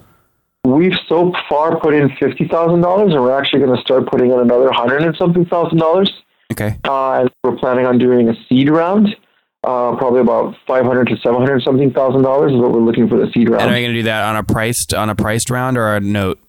We've 0.65 0.97
so 1.07 1.31
far 1.47 1.79
put 1.79 1.93
in 1.93 2.09
fifty 2.17 2.47
thousand 2.47 2.81
dollars, 2.81 3.13
and 3.13 3.21
we're 3.21 3.37
actually 3.37 3.59
going 3.59 3.75
to 3.75 3.81
start 3.81 4.07
putting 4.07 4.31
in 4.31 4.39
another 4.39 4.71
hundred 4.71 5.03
and 5.03 5.15
something 5.15 5.45
thousand 5.45 5.77
dollars. 5.77 6.11
Okay. 6.51 6.79
Uh, 6.83 7.21
and 7.21 7.31
we're 7.43 7.57
planning 7.57 7.85
on 7.85 7.97
doing 7.97 8.29
a 8.29 8.33
seed 8.47 8.69
round, 8.69 9.15
uh, 9.63 9.95
probably 9.95 10.21
about 10.21 10.55
five 10.65 10.85
hundred 10.85 11.07
to 11.07 11.17
seven 11.17 11.39
hundred 11.39 11.61
something 11.61 11.91
thousand 11.91 12.23
dollars 12.23 12.51
is 12.51 12.57
what 12.57 12.71
we're 12.71 12.81
looking 12.81 13.07
for 13.07 13.17
the 13.17 13.31
seed 13.31 13.49
round. 13.49 13.63
And 13.63 13.71
are 13.71 13.77
you 13.77 13.85
going 13.85 13.95
to 13.95 13.99
do 13.99 14.03
that 14.03 14.23
on 14.25 14.35
a 14.35 14.43
priced 14.43 14.93
on 14.93 15.09
a 15.09 15.15
priced 15.15 15.49
round 15.49 15.77
or 15.77 15.95
a 15.95 15.99
note? 15.99 16.39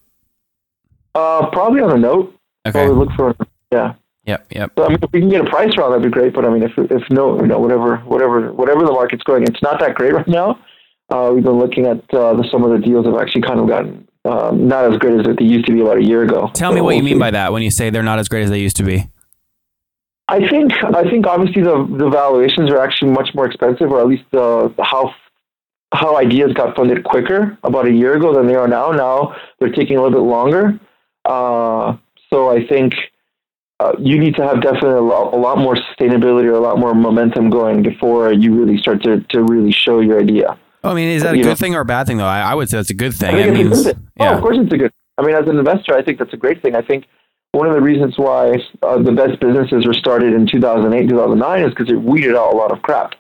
uh, 1.17 1.51
probably 1.51 1.81
on 1.81 1.93
a 1.93 1.99
note. 1.99 2.39
Okay. 2.67 2.73
Probably 2.73 2.95
look 2.95 3.13
for 3.17 3.35
yeah. 3.73 3.95
Yep. 4.27 4.47
Yep. 4.51 4.73
So, 4.77 4.85
I 4.85 4.89
mean, 4.89 4.99
if 5.01 5.13
we 5.13 5.21
can 5.21 5.29
get 5.29 5.47
a 5.47 5.49
price 5.49 5.77
round, 5.79 5.93
that'd 5.93 6.05
be 6.05 6.11
great. 6.11 6.35
But 6.35 6.45
I 6.45 6.51
mean, 6.51 6.63
if 6.63 6.73
if 6.77 7.03
no, 7.11 7.41
you 7.41 7.47
know, 7.47 7.59
whatever, 7.59 7.99
whatever, 7.99 8.53
whatever 8.53 8.85
the 8.85 8.93
market's 8.93 9.23
going, 9.23 9.45
it's 9.45 9.63
not 9.63 9.81
that 9.81 9.95
great 9.95 10.15
right 10.15 10.29
now. 10.29 10.59
Uh, 11.09 11.31
we've 11.35 11.45
been 11.45 11.59
looking 11.59 11.87
at 11.87 11.99
uh, 12.15 12.35
the, 12.35 12.47
some 12.51 12.65
of 12.65 12.71
the 12.71 12.85
deals 12.85 13.07
have 13.07 13.17
actually 13.17 13.43
kind 13.43 13.61
of 13.61 13.69
gotten 13.69 14.07
um, 14.25 14.67
not 14.67 14.91
as 14.91 14.99
great 14.99 15.21
as 15.21 15.37
they 15.37 15.45
used 15.45 15.67
to 15.67 15.73
be 15.73 15.81
about 15.81 15.99
a 15.99 16.05
year 16.05 16.23
ago. 16.23 16.51
Tell 16.55 16.73
me 16.73 16.81
what 16.81 16.97
you 16.97 17.03
mean 17.03 17.15
see. 17.15 17.21
by 17.21 17.31
that 17.31 17.53
when 17.53 17.63
you 17.63 17.71
say 17.71 17.91
they're 17.91 18.03
not 18.03 18.19
as 18.19 18.29
great 18.29 18.43
as 18.43 18.51
they 18.51 18.61
used 18.61 18.77
to 18.77 18.83
be. 18.83 19.09
I 20.29 20.49
think 20.49 20.73
I 20.83 21.09
think 21.09 21.27
obviously 21.27 21.63
the 21.63 21.87
the 21.97 22.11
valuations 22.11 22.71
are 22.71 22.81
actually 22.81 23.13
much 23.13 23.31
more 23.35 23.47
expensive, 23.47 23.93
or 23.93 24.01
at 24.01 24.09
least 24.09 24.25
the 24.33 24.75
how 24.83 25.15
how 25.95 26.17
ideas 26.17 26.53
got 26.53 26.75
funded 26.75 27.05
quicker 27.05 27.57
about 27.63 27.87
a 27.87 27.93
year 27.93 28.17
ago 28.17 28.35
than 28.35 28.49
they 28.49 28.57
are 28.57 28.67
now. 28.67 28.91
Now 28.91 29.37
they're 29.61 29.71
taking 29.71 29.97
a 29.97 30.03
little 30.03 30.21
bit 30.21 30.29
longer. 30.29 30.81
Uh, 31.25 31.97
so 32.29 32.51
I 32.51 32.67
think 32.67 32.95
uh, 33.79 33.93
you 33.99 34.19
need 34.19 34.35
to 34.37 34.43
have 34.43 34.63
definitely 34.63 34.99
a 34.99 35.01
lot, 35.01 35.33
a 35.33 35.37
lot 35.37 35.59
more 35.59 35.77
sustainability 35.77 36.45
or 36.45 36.55
a 36.55 36.61
lot 36.61 36.79
more 36.79 36.95
momentum 36.95 37.51
going 37.51 37.83
before 37.83 38.33
you 38.33 38.55
really 38.55 38.79
start 38.79 39.03
to, 39.05 39.21
to 39.21 39.43
really 39.43 39.71
show 39.71 40.01
your 40.01 40.21
idea. 40.21 40.59
I 40.85 40.95
mean, 40.95 41.09
is 41.09 41.23
that 41.23 41.35
a 41.35 41.39
good 41.39 41.47
know- 41.47 41.55
thing 41.55 41.75
or 41.75 41.81
a 41.81 41.85
bad 41.85 42.07
thing 42.07 42.19
though? 42.19 42.27
I, 42.27 42.41
I 42.41 42.55
would 42.55 42.69
say 42.69 42.77
that's 42.77 42.91
a 42.91 42.95
good 42.95 43.15
thing. 43.15 43.35
I 43.35 43.43
think 43.43 43.49
it's 43.49 43.59
a 43.59 43.65
means, 43.65 43.83
good 43.85 43.97
thing. 43.97 44.09
Oh, 44.21 44.25
yeah. 44.25 44.35
of 44.37 44.41
course 44.41 44.57
it's 44.61 44.73
a 44.73 44.77
good. 44.77 44.93
I 45.19 45.23
mean, 45.23 45.35
as 45.35 45.49
an 45.49 45.59
investor, 45.59 45.97
I 45.97 46.03
think 46.03 46.19
that's 46.19 46.33
a 46.33 46.37
great 46.37 46.63
thing. 46.63 46.77
I 46.77 46.83
think 46.83 47.07
one 47.53 47.67
of 47.67 47.75
the 47.75 47.81
reasons 47.81 48.19
why 48.19 48.59
uh, 48.83 49.03
the 49.03 49.13
best 49.13 49.41
businesses 49.41 49.87
were 49.87 49.95
started 49.95 50.35
in 50.35 50.47
2008, 50.47 51.09
2009 51.09 51.63
is 51.63 51.71
because 51.71 51.91
it 51.91 52.01
weeded 52.01 52.37
out 52.37 52.53
a 52.53 52.57
lot 52.57 52.71
of 52.71 52.83
crap, 52.83 53.15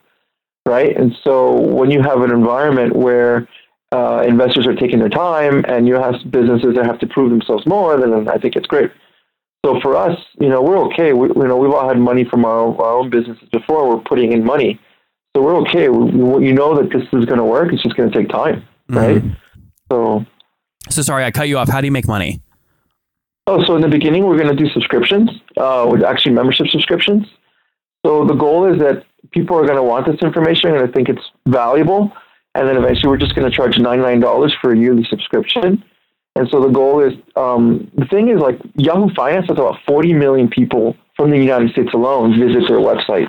right? 0.67 0.95
And 0.95 1.17
so 1.25 1.59
when 1.59 1.91
you 1.91 2.03
have 2.03 2.21
an 2.21 2.31
environment 2.31 2.95
where 2.95 3.49
uh, 3.93 4.25
investors 4.27 4.67
are 4.67 4.75
taking 4.75 4.99
their 4.99 5.09
time 5.09 5.65
and 5.67 5.89
you 5.89 5.95
have 5.95 6.15
businesses 6.31 6.75
that 6.75 6.85
have 6.85 6.99
to 6.99 7.07
prove 7.07 7.31
themselves 7.31 7.67
more, 7.67 7.99
then 7.99 8.29
I 8.29 8.37
think 8.37 8.57
it's 8.57 8.67
great. 8.67 8.91
So 9.65 9.81
for 9.81 9.97
us, 9.97 10.19
you 10.39 10.49
know, 10.49 10.61
we're 10.61 10.79
okay. 10.89 11.13
We, 11.13 11.29
you 11.29 11.49
know, 11.49 11.57
we've 11.57 11.73
all 11.73 11.89
had 11.89 11.99
money 11.99 12.25
from 12.25 12.45
our, 12.45 12.77
our 12.81 12.99
own 12.99 13.11
businesses 13.11 13.49
before. 13.51 13.89
We're 13.89 14.03
putting 14.03 14.33
in 14.33 14.45
money, 14.45 14.79
so 15.37 15.43
we're 15.43 15.57
okay. 15.69 15.91
We, 15.91 16.11
we- 16.13 16.47
you 16.47 16.55
know 16.55 16.75
that 16.81 16.89
this 16.91 17.03
is 17.13 17.27
going 17.27 17.37
to 17.39 17.45
work. 17.45 17.71
It's 17.73 17.83
just 17.83 17.95
going 17.95 18.11
to 18.11 18.19
take 18.19 18.31
time, 18.31 18.65
right? 18.89 19.23
So 19.93 20.25
So 20.89 21.03
sorry, 21.03 21.25
I 21.25 21.31
cut 21.31 21.47
you 21.49 21.59
off. 21.59 21.69
How 21.69 21.83
do 21.83 21.87
you 21.87 21.93
make 21.93 22.09
money? 22.09 22.41
Oh, 23.47 23.63
so 23.67 23.77
in 23.77 23.83
the 23.83 23.89
beginning, 23.89 24.25
we're 24.25 24.39
going 24.39 24.57
to 24.57 24.65
do 24.65 24.69
subscriptions, 24.71 25.31
uh, 25.59 25.87
with 25.91 26.03
actually 26.03 26.33
membership 26.33 26.69
subscriptions. 26.69 27.27
So 28.05 28.25
the 28.25 28.35
goal 28.35 28.73
is 28.73 28.81
that 28.81 29.05
people 29.31 29.57
are 29.59 29.65
going 29.67 29.77
to 29.77 29.83
want 29.83 30.07
this 30.07 30.17
information 30.23 30.75
and 30.75 30.89
I 30.89 30.91
think 30.91 31.09
it's 31.11 31.23
valuable. 31.47 32.13
And 32.55 32.67
then 32.67 32.77
eventually, 32.79 33.11
we're 33.11 33.19
just 33.19 33.35
going 33.35 33.49
to 33.49 33.55
charge 33.55 33.77
$99 33.77 34.53
for 34.63 34.73
a 34.73 34.79
yearly 34.79 35.05
subscription. 35.11 35.85
And 36.35 36.49
so 36.51 36.61
the 36.63 36.71
goal 36.71 37.03
is 37.03 37.13
um, 37.37 37.91
the 37.97 38.07
thing 38.07 38.29
is 38.31 38.41
like 38.41 38.59
Yahoo 38.77 39.13
Finance 39.15 39.47
has 39.49 39.59
about 39.59 39.77
40 39.87 40.15
million 40.15 40.49
people 40.49 40.97
from 41.17 41.31
the 41.31 41.37
United 41.37 41.71
States 41.73 41.91
alone 41.93 42.39
visit 42.41 42.67
their 42.69 42.79
website. 42.79 43.29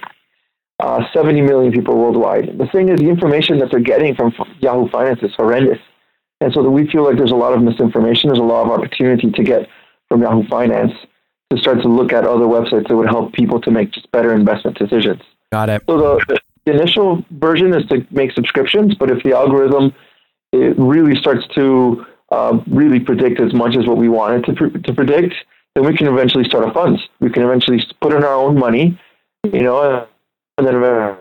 Uh, 0.79 1.03
70 1.11 1.41
million 1.41 1.71
people 1.71 1.97
worldwide. 1.97 2.55
The 2.57 2.67
thing 2.67 2.89
is, 2.89 2.99
the 2.99 3.09
information 3.09 3.57
that 3.59 3.71
they're 3.71 3.79
getting 3.79 4.13
from 4.15 4.33
Yahoo 4.59 4.87
Finance 4.89 5.19
is 5.23 5.33
horrendous. 5.35 5.79
And 6.39 6.53
so 6.53 6.61
that 6.61 6.69
we 6.69 6.87
feel 6.87 7.03
like 7.03 7.17
there's 7.17 7.31
a 7.31 7.35
lot 7.35 7.53
of 7.53 7.63
misinformation. 7.63 8.29
There's 8.29 8.39
a 8.39 8.43
lot 8.43 8.65
of 8.65 8.71
opportunity 8.71 9.31
to 9.31 9.43
get 9.43 9.67
from 10.07 10.21
Yahoo 10.21 10.47
Finance 10.47 10.91
to 11.49 11.57
start 11.57 11.81
to 11.81 11.87
look 11.87 12.13
at 12.13 12.25
other 12.25 12.45
websites 12.45 12.87
that 12.89 12.95
would 12.95 13.07
help 13.07 13.33
people 13.33 13.59
to 13.61 13.71
make 13.71 13.91
just 13.91 14.11
better 14.11 14.33
investment 14.33 14.77
decisions. 14.77 15.21
Got 15.51 15.69
it. 15.69 15.81
So 15.87 15.97
the, 15.97 16.39
the 16.65 16.73
initial 16.73 17.25
version 17.31 17.73
is 17.73 17.87
to 17.87 18.05
make 18.11 18.33
subscriptions, 18.33 18.95
but 18.95 19.09
if 19.09 19.23
the 19.23 19.33
algorithm 19.33 19.93
it 20.53 20.77
really 20.77 21.15
starts 21.15 21.45
to 21.55 22.05
uh, 22.31 22.59
really 22.67 22.99
predict 22.99 23.39
as 23.39 23.53
much 23.53 23.75
as 23.75 23.85
what 23.85 23.97
we 23.97 24.09
want 24.09 24.35
it 24.35 24.45
to, 24.45 24.53
pr- 24.53 24.77
to 24.77 24.93
predict, 24.93 25.33
then 25.75 25.85
we 25.85 25.95
can 25.95 26.07
eventually 26.07 26.43
start 26.43 26.67
a 26.67 26.73
fund. 26.73 26.99
We 27.19 27.29
can 27.29 27.43
eventually 27.43 27.83
put 28.01 28.13
in 28.13 28.23
our 28.23 28.33
own 28.33 28.57
money, 28.57 28.99
you 29.43 29.61
know, 29.61 29.77
uh, 29.77 30.05
and 30.57 30.67
then 30.67 31.17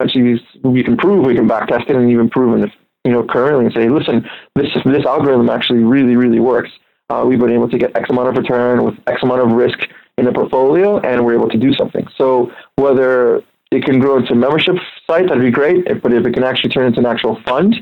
eventually 0.00 0.40
we 0.62 0.82
can 0.82 0.96
prove 0.96 1.24
we 1.24 1.34
can 1.34 1.46
back 1.46 1.68
test 1.68 1.88
it 1.88 1.96
and 1.96 2.10
even 2.10 2.28
prove 2.28 2.62
it, 2.62 2.70
you 3.04 3.12
know, 3.12 3.24
currently 3.24 3.66
and 3.66 3.74
say, 3.74 3.88
listen, 3.88 4.28
this 4.54 4.68
this 4.84 5.06
algorithm 5.06 5.48
actually 5.50 5.82
really 5.82 6.16
really 6.16 6.40
works. 6.40 6.70
Uh, 7.10 7.24
we've 7.26 7.38
been 7.38 7.52
able 7.52 7.68
to 7.68 7.78
get 7.78 7.96
X 7.96 8.08
amount 8.10 8.28
of 8.28 8.36
return 8.36 8.82
with 8.82 8.94
X 9.06 9.22
amount 9.22 9.42
of 9.42 9.52
risk 9.52 9.78
in 10.16 10.24
the 10.24 10.32
portfolio, 10.32 10.98
and 11.00 11.24
we're 11.24 11.34
able 11.34 11.48
to 11.48 11.58
do 11.58 11.74
something. 11.74 12.06
So 12.16 12.52
whether 12.76 13.42
it 13.70 13.84
can 13.84 13.98
grow 13.98 14.16
into 14.18 14.32
a 14.32 14.36
membership 14.36 14.76
site, 15.06 15.28
that'd 15.28 15.42
be 15.42 15.50
great. 15.50 15.84
But 16.02 16.12
if 16.12 16.24
it 16.24 16.32
can 16.32 16.44
actually 16.44 16.70
turn 16.70 16.86
into 16.86 17.00
an 17.00 17.06
actual 17.06 17.40
fund, 17.42 17.74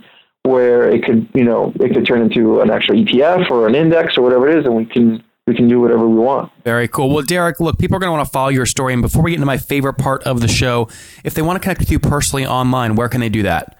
where 0.45 0.91
it 0.91 1.05
could, 1.05 1.29
you 1.35 1.45
know, 1.45 1.73
it 1.77 1.95
could 1.95 2.07
turn 2.07 2.23
into 2.23 2.61
an 2.61 2.71
actual 2.71 2.97
ETF 2.97 3.51
or 3.51 3.69
an 3.69 3.75
index 3.75 4.17
or 4.17 4.23
whatever 4.23 4.49
it 4.49 4.59
is, 4.59 4.65
and 4.65 4.75
we 4.75 4.85
can 4.85 5.23
we 5.47 5.55
can 5.55 5.69
do 5.69 5.81
whatever 5.81 6.09
we 6.09 6.19
want. 6.19 6.53
Very 6.65 6.87
cool. 6.87 7.11
Well, 7.11 7.25
Derek, 7.25 7.59
look, 7.59 7.79
people 7.79 7.97
are 7.97 8.01
going 8.01 8.09
to 8.09 8.13
want 8.13 8.27
to 8.27 8.33
follow 8.33 8.49
your 8.49 8.67
story. 8.67 8.93
And 8.93 9.03
before 9.03 9.23
we 9.23 9.33
get 9.33 9.37
into 9.37 9.47
my 9.47 9.59
favorite 9.59 9.95
part 9.95 10.23
of 10.23 10.41
the 10.41 10.49
show, 10.49 10.89
if 11.25 11.35
they 11.35 11.43
want 11.43 11.57
to 11.57 11.61
connect 11.61 11.81
with 11.81 11.91
you 11.91 11.99
personally 11.99 12.47
online, 12.47 12.95
where 12.95 13.09
can 13.09 13.21
they 13.21 13.29
do 13.29 13.43
that? 13.43 13.77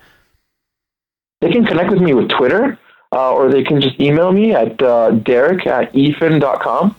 They 1.41 1.51
can 1.51 1.65
connect 1.65 1.91
with 1.91 2.01
me 2.01 2.15
with 2.15 2.29
Twitter, 2.31 2.79
uh, 3.13 3.33
or 3.33 3.51
they 3.51 3.63
can 3.63 3.81
just 3.81 4.01
email 4.01 4.33
me 4.33 4.55
at 4.55 4.81
uh, 4.81 5.11
derek 5.11 5.67
at 5.67 5.93
efin.com, 5.93 6.95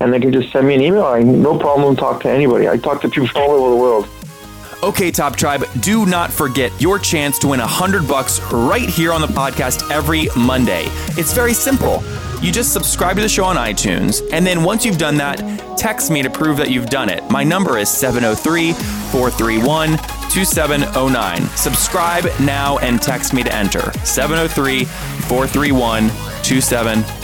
and 0.00 0.12
they 0.12 0.20
can 0.20 0.32
just 0.32 0.50
send 0.52 0.66
me 0.66 0.74
an 0.74 0.80
email. 0.80 1.04
I 1.04 1.20
no 1.20 1.58
problem 1.58 1.94
talk 1.94 2.22
to 2.22 2.30
anybody. 2.30 2.68
I 2.68 2.76
talk 2.76 3.00
to 3.02 3.08
people 3.08 3.28
from 3.28 3.42
all 3.42 3.50
over 3.50 3.70
the 3.70 3.76
world. 3.76 4.08
Okay, 4.82 5.10
Top 5.10 5.36
Tribe, 5.36 5.64
do 5.80 6.04
not 6.04 6.30
forget 6.32 6.70
your 6.80 6.98
chance 6.98 7.38
to 7.38 7.48
win 7.48 7.60
a 7.60 7.66
hundred 7.66 8.06
bucks 8.06 8.40
right 8.52 8.88
here 8.88 9.12
on 9.12 9.20
the 9.20 9.28
podcast 9.28 9.90
every 9.90 10.28
Monday. 10.36 10.84
It's 11.16 11.32
very 11.32 11.54
simple. 11.54 12.02
You 12.44 12.52
just 12.52 12.74
subscribe 12.74 13.16
to 13.16 13.22
the 13.22 13.28
show 13.28 13.46
on 13.46 13.56
iTunes, 13.56 14.20
and 14.30 14.46
then 14.46 14.62
once 14.62 14.84
you've 14.84 14.98
done 14.98 15.16
that, 15.16 15.38
text 15.78 16.10
me 16.10 16.20
to 16.20 16.28
prove 16.28 16.58
that 16.58 16.70
you've 16.70 16.90
done 16.90 17.08
it. 17.08 17.24
My 17.30 17.42
number 17.42 17.78
is 17.78 17.88
703 17.88 18.74
431 18.74 19.92
2709. 20.28 21.42
Subscribe 21.56 22.26
now 22.40 22.76
and 22.80 23.00
text 23.00 23.32
me 23.32 23.42
to 23.44 23.54
enter 23.54 23.90
703 24.04 24.84
431 24.84 26.10
2709. 26.42 27.23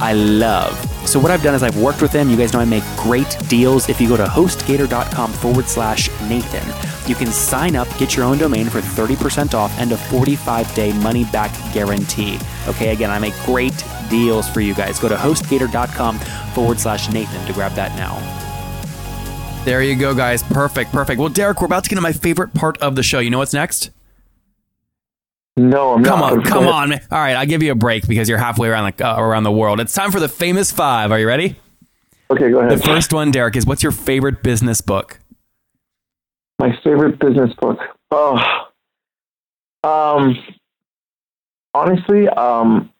I 0.00 0.14
love. 0.14 0.74
So 1.06 1.18
what 1.18 1.30
I've 1.30 1.42
done 1.42 1.54
is 1.54 1.62
I've 1.62 1.76
worked 1.76 2.02
with 2.02 2.12
them. 2.12 2.30
You 2.30 2.36
guys 2.36 2.52
know 2.52 2.60
I 2.60 2.64
make 2.64 2.84
great 2.96 3.36
deals. 3.48 3.88
If 3.88 4.00
you 4.00 4.08
go 4.08 4.16
to 4.16 4.24
hostgator.com 4.24 5.32
forward 5.32 5.66
slash 5.66 6.08
Nathan, 6.22 6.66
you 7.08 7.14
can 7.14 7.28
sign 7.28 7.76
up, 7.76 7.88
get 7.98 8.16
your 8.16 8.24
own 8.24 8.38
domain 8.38 8.68
for 8.68 8.80
30% 8.80 9.54
off 9.54 9.76
and 9.78 9.92
a 9.92 9.96
45 9.96 10.74
day 10.74 10.92
money 11.00 11.24
back 11.24 11.52
guarantee. 11.72 12.38
Okay, 12.68 12.92
again, 12.92 13.10
I 13.10 13.18
make 13.18 13.34
great 13.44 13.84
deals 14.08 14.48
for 14.48 14.60
you 14.60 14.74
guys. 14.74 14.98
Go 14.98 15.08
to 15.08 15.16
hostgator.com 15.16 16.18
forward 16.54 16.80
slash 16.80 17.10
Nathan 17.12 17.44
to 17.46 17.52
grab 17.52 17.72
that 17.72 17.94
now. 17.96 18.16
There 19.64 19.82
you 19.82 19.94
go, 19.94 20.14
guys. 20.14 20.42
Perfect, 20.42 20.90
perfect. 20.90 21.20
Well, 21.20 21.28
Derek, 21.28 21.60
we're 21.60 21.66
about 21.66 21.84
to 21.84 21.90
get 21.90 21.96
to 21.96 22.02
my 22.02 22.12
favorite 22.12 22.54
part 22.54 22.78
of 22.78 22.96
the 22.96 23.02
show. 23.02 23.18
You 23.18 23.30
know 23.30 23.38
what's 23.38 23.52
next? 23.52 23.90
No, 25.56 25.94
I'm 25.94 26.04
come 26.04 26.20
not. 26.20 26.32
on, 26.32 26.42
come 26.44 26.66
on. 26.66 26.88
man. 26.90 27.00
All 27.10 27.18
right, 27.18 27.34
I'll 27.34 27.46
give 27.46 27.62
you 27.62 27.72
a 27.72 27.76
break 27.76 28.06
because 28.06 28.28
you're 28.28 28.38
halfway 28.38 28.68
around 28.68 28.96
the, 28.96 29.06
uh, 29.08 29.20
around 29.20 29.42
the 29.42 29.52
world. 29.52 29.80
It's 29.80 29.92
time 29.92 30.10
for 30.10 30.20
the 30.20 30.28
famous 30.28 30.70
five. 30.70 31.10
Are 31.12 31.18
you 31.18 31.26
ready? 31.26 31.56
Okay, 32.30 32.50
go 32.50 32.60
ahead. 32.60 32.70
The 32.70 32.82
first 32.82 33.12
one, 33.12 33.30
Derek, 33.30 33.56
is 33.56 33.66
what's 33.66 33.82
your 33.82 33.92
favorite 33.92 34.42
business 34.42 34.80
book? 34.80 35.18
My 36.58 36.78
favorite 36.84 37.18
business 37.18 37.52
book. 37.60 37.78
Oh, 38.10 38.38
um, 39.82 40.36
honestly, 41.74 42.28
um, 42.28 42.90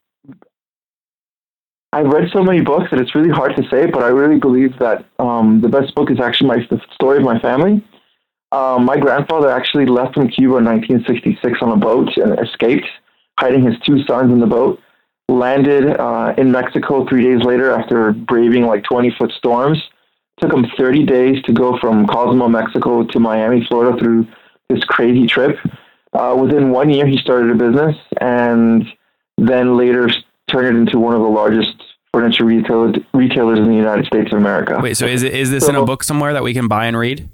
I've 1.93 2.07
read 2.07 2.31
so 2.33 2.43
many 2.43 2.61
books 2.61 2.91
that 2.91 3.01
it's 3.01 3.15
really 3.15 3.31
hard 3.31 3.57
to 3.57 3.63
say, 3.69 3.87
but 3.87 4.03
I 4.03 4.09
really 4.09 4.39
believe 4.39 4.79
that 4.79 5.05
um, 5.19 5.61
the 5.61 5.69
best 5.69 5.95
book 5.95 6.11
is 6.11 6.21
actually 6.21 6.49
my 6.49 6.57
the 6.71 6.81
story 6.95 7.19
of 7.19 7.25
my 7.25 7.39
family. 7.41 7.85
Um, 8.53 8.85
my 8.85 8.97
grandfather 8.97 9.51
actually 9.51 9.87
left 9.87 10.15
from 10.15 10.29
Cuba 10.29 10.57
in 10.57 10.65
1966 10.65 11.59
on 11.63 11.71
a 11.71 11.77
boat 11.77 12.17
and 12.17 12.39
escaped, 12.41 12.87
hiding 13.39 13.65
his 13.65 13.79
two 13.81 14.03
sons 14.05 14.33
in 14.33 14.41
the 14.41 14.47
boat. 14.47 14.81
Landed 15.29 15.97
uh, 16.01 16.35
in 16.37 16.51
Mexico 16.51 17.07
three 17.09 17.23
days 17.23 17.45
later 17.45 17.71
after 17.71 18.13
braving 18.13 18.67
like 18.67 18.83
20 18.83 19.15
foot 19.17 19.31
storms. 19.33 19.81
Took 20.41 20.53
him 20.53 20.67
30 20.77 21.07
days 21.07 21.43
to 21.45 21.53
go 21.53 21.79
from 21.79 22.07
Cozumel, 22.07 22.49
Mexico 22.49 23.05
to 23.05 23.21
Miami, 23.21 23.65
Florida 23.69 23.97
through 23.97 24.27
this 24.69 24.83
crazy 24.85 25.29
trip. 25.29 25.57
Uh, 26.13 26.37
within 26.41 26.71
one 26.71 26.91
year, 26.91 27.07
he 27.07 27.19
started 27.19 27.51
a 27.51 27.55
business 27.55 27.97
and 28.21 28.87
then 29.39 29.77
later 29.77 30.11
turned 30.49 30.67
it 30.67 30.81
into 30.81 30.99
one 30.99 31.15
of 31.15 31.21
the 31.21 31.29
largest 31.29 31.77
furniture 32.13 32.45
retail- 32.45 32.93
retailers 33.15 33.61
in 33.61 33.69
the 33.69 33.77
United 33.77 34.07
States 34.07 34.33
of 34.33 34.39
America. 34.39 34.81
Wait, 34.83 34.97
so 34.97 35.07
is 35.07 35.23
it 35.23 35.33
is 35.33 35.51
this 35.51 35.69
in 35.69 35.77
a 35.77 35.85
book 35.85 36.03
somewhere 36.03 36.33
that 36.33 36.43
we 36.43 36.53
can 36.53 36.67
buy 36.67 36.87
and 36.87 36.99
read? 36.99 37.29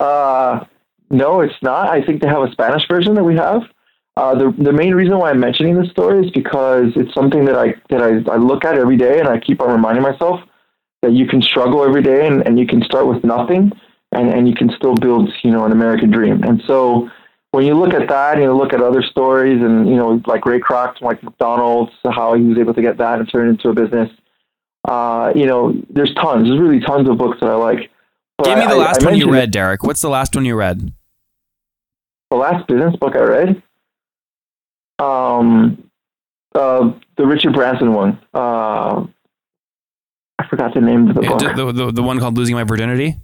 Uh, 0.00 0.64
no, 1.10 1.40
it's 1.40 1.60
not. 1.62 1.88
I 1.88 2.02
think 2.02 2.20
they 2.20 2.28
have 2.28 2.42
a 2.42 2.52
Spanish 2.52 2.86
version 2.88 3.14
that 3.14 3.24
we 3.24 3.36
have. 3.36 3.62
Uh, 4.16 4.34
the 4.34 4.50
the 4.58 4.72
main 4.72 4.94
reason 4.94 5.18
why 5.18 5.30
I'm 5.30 5.40
mentioning 5.40 5.78
this 5.78 5.90
story 5.90 6.24
is 6.24 6.32
because 6.32 6.92
it's 6.96 7.12
something 7.12 7.44
that 7.44 7.56
I 7.56 7.74
that 7.90 8.02
I, 8.02 8.32
I 8.32 8.36
look 8.36 8.64
at 8.64 8.76
every 8.76 8.96
day, 8.96 9.20
and 9.20 9.28
I 9.28 9.38
keep 9.38 9.60
on 9.60 9.70
reminding 9.70 10.02
myself 10.02 10.40
that 11.02 11.12
you 11.12 11.26
can 11.26 11.42
struggle 11.42 11.84
every 11.84 12.02
day, 12.02 12.26
and, 12.26 12.46
and 12.46 12.58
you 12.58 12.66
can 12.66 12.82
start 12.82 13.06
with 13.06 13.22
nothing, 13.24 13.72
and, 14.12 14.30
and 14.30 14.48
you 14.48 14.54
can 14.54 14.70
still 14.70 14.94
build 14.94 15.30
you 15.42 15.50
know 15.50 15.64
an 15.66 15.72
American 15.72 16.10
dream. 16.10 16.42
And 16.44 16.62
so 16.66 17.10
when 17.50 17.66
you 17.66 17.74
look 17.74 17.92
at 17.92 18.08
that, 18.08 18.34
and 18.34 18.42
you 18.42 18.52
look 18.54 18.72
at 18.72 18.80
other 18.80 19.02
stories, 19.02 19.60
and 19.60 19.86
you 19.86 19.96
know 19.96 20.22
like 20.26 20.46
Ray 20.46 20.60
Kroc, 20.60 21.02
like 21.02 21.22
McDonald's, 21.22 21.92
how 22.04 22.34
he 22.34 22.42
was 22.42 22.56
able 22.58 22.72
to 22.72 22.82
get 22.82 22.96
that 22.96 23.18
and 23.18 23.30
turn 23.30 23.48
it 23.48 23.50
into 23.50 23.68
a 23.68 23.74
business. 23.74 24.10
Uh, 24.88 25.32
you 25.36 25.46
know, 25.46 25.74
there's 25.90 26.14
tons. 26.14 26.48
There's 26.48 26.60
really 26.60 26.80
tons 26.80 27.08
of 27.08 27.18
books 27.18 27.38
that 27.40 27.50
I 27.50 27.56
like. 27.56 27.90
Give 28.44 28.58
me 28.58 28.66
the 28.66 28.76
last 28.76 29.02
I 29.02 29.06
one 29.06 29.16
you 29.16 29.30
read, 29.30 29.50
Derek. 29.50 29.82
What's 29.82 30.02
the 30.02 30.10
last 30.10 30.34
one 30.34 30.44
you 30.44 30.56
read? 30.56 30.92
the 32.30 32.36
last 32.36 32.66
business 32.66 32.96
book 32.96 33.14
I 33.14 33.20
read, 33.20 33.62
um, 34.98 35.90
uh, 36.54 36.92
the 37.16 37.26
Richard 37.26 37.54
Branson 37.54 37.92
one. 37.94 38.18
Uh, 38.34 39.06
I 40.38 40.46
forgot 40.48 40.74
the 40.74 40.80
name 40.80 41.08
of 41.08 41.16
the 41.16 41.22
book. 41.22 41.38
The, 41.38 41.72
the, 41.72 41.92
the, 41.92 42.02
one 42.02 42.18
called 42.18 42.36
Losing 42.36 42.54
My 42.54 42.64
Virginity? 42.64 43.16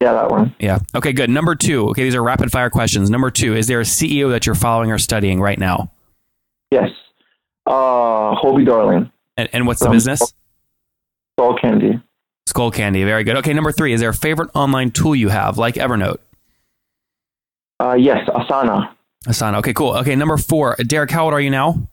yeah, 0.00 0.12
that 0.12 0.30
one. 0.30 0.54
Yeah. 0.58 0.78
Okay, 0.94 1.12
good. 1.12 1.30
Number 1.30 1.54
two. 1.54 1.88
Okay, 1.90 2.04
these 2.04 2.14
are 2.14 2.22
rapid 2.22 2.52
fire 2.52 2.70
questions. 2.70 3.10
Number 3.10 3.30
two, 3.30 3.54
is 3.54 3.66
there 3.66 3.80
a 3.80 3.84
CEO 3.84 4.30
that 4.30 4.46
you're 4.46 4.54
following 4.54 4.92
or 4.92 4.98
studying 4.98 5.40
right 5.40 5.58
now? 5.58 5.90
Yes. 6.70 6.90
Uh, 7.66 8.34
Hoby 8.36 8.64
Darling, 8.64 9.10
And, 9.36 9.48
and 9.52 9.66
what's 9.66 9.80
the 9.80 9.90
business? 9.90 10.34
Skullcandy. 11.38 12.00
Skullcandy. 12.46 13.04
Very 13.04 13.24
good. 13.24 13.36
Okay, 13.36 13.52
number 13.52 13.72
three, 13.72 13.92
is 13.92 14.00
there 14.00 14.10
a 14.10 14.14
favorite 14.14 14.50
online 14.54 14.90
tool 14.90 15.14
you 15.14 15.28
have, 15.28 15.58
like 15.58 15.74
Evernote? 15.74 16.18
Uh, 17.80 17.94
yes, 17.98 18.28
Asana. 18.28 18.94
Asana. 19.26 19.58
Okay, 19.58 19.72
cool. 19.72 19.94
Okay, 19.96 20.16
number 20.16 20.36
four, 20.36 20.76
Derek, 20.86 21.10
how 21.10 21.24
old 21.24 21.34
are 21.34 21.40
you 21.40 21.50
now? 21.50 21.88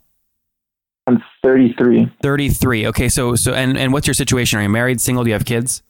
I'm 1.08 1.22
33. 1.44 2.12
33. 2.22 2.88
Okay, 2.88 3.10
so 3.10 3.36
so 3.36 3.54
and 3.54 3.78
and 3.78 3.92
what's 3.92 4.08
your 4.08 4.14
situation? 4.14 4.60
Are 4.60 4.62
you 4.62 4.70
married, 4.70 5.02
single? 5.02 5.24
Do 5.24 5.30
you 5.30 5.34
have 5.34 5.44
kids? 5.44 5.84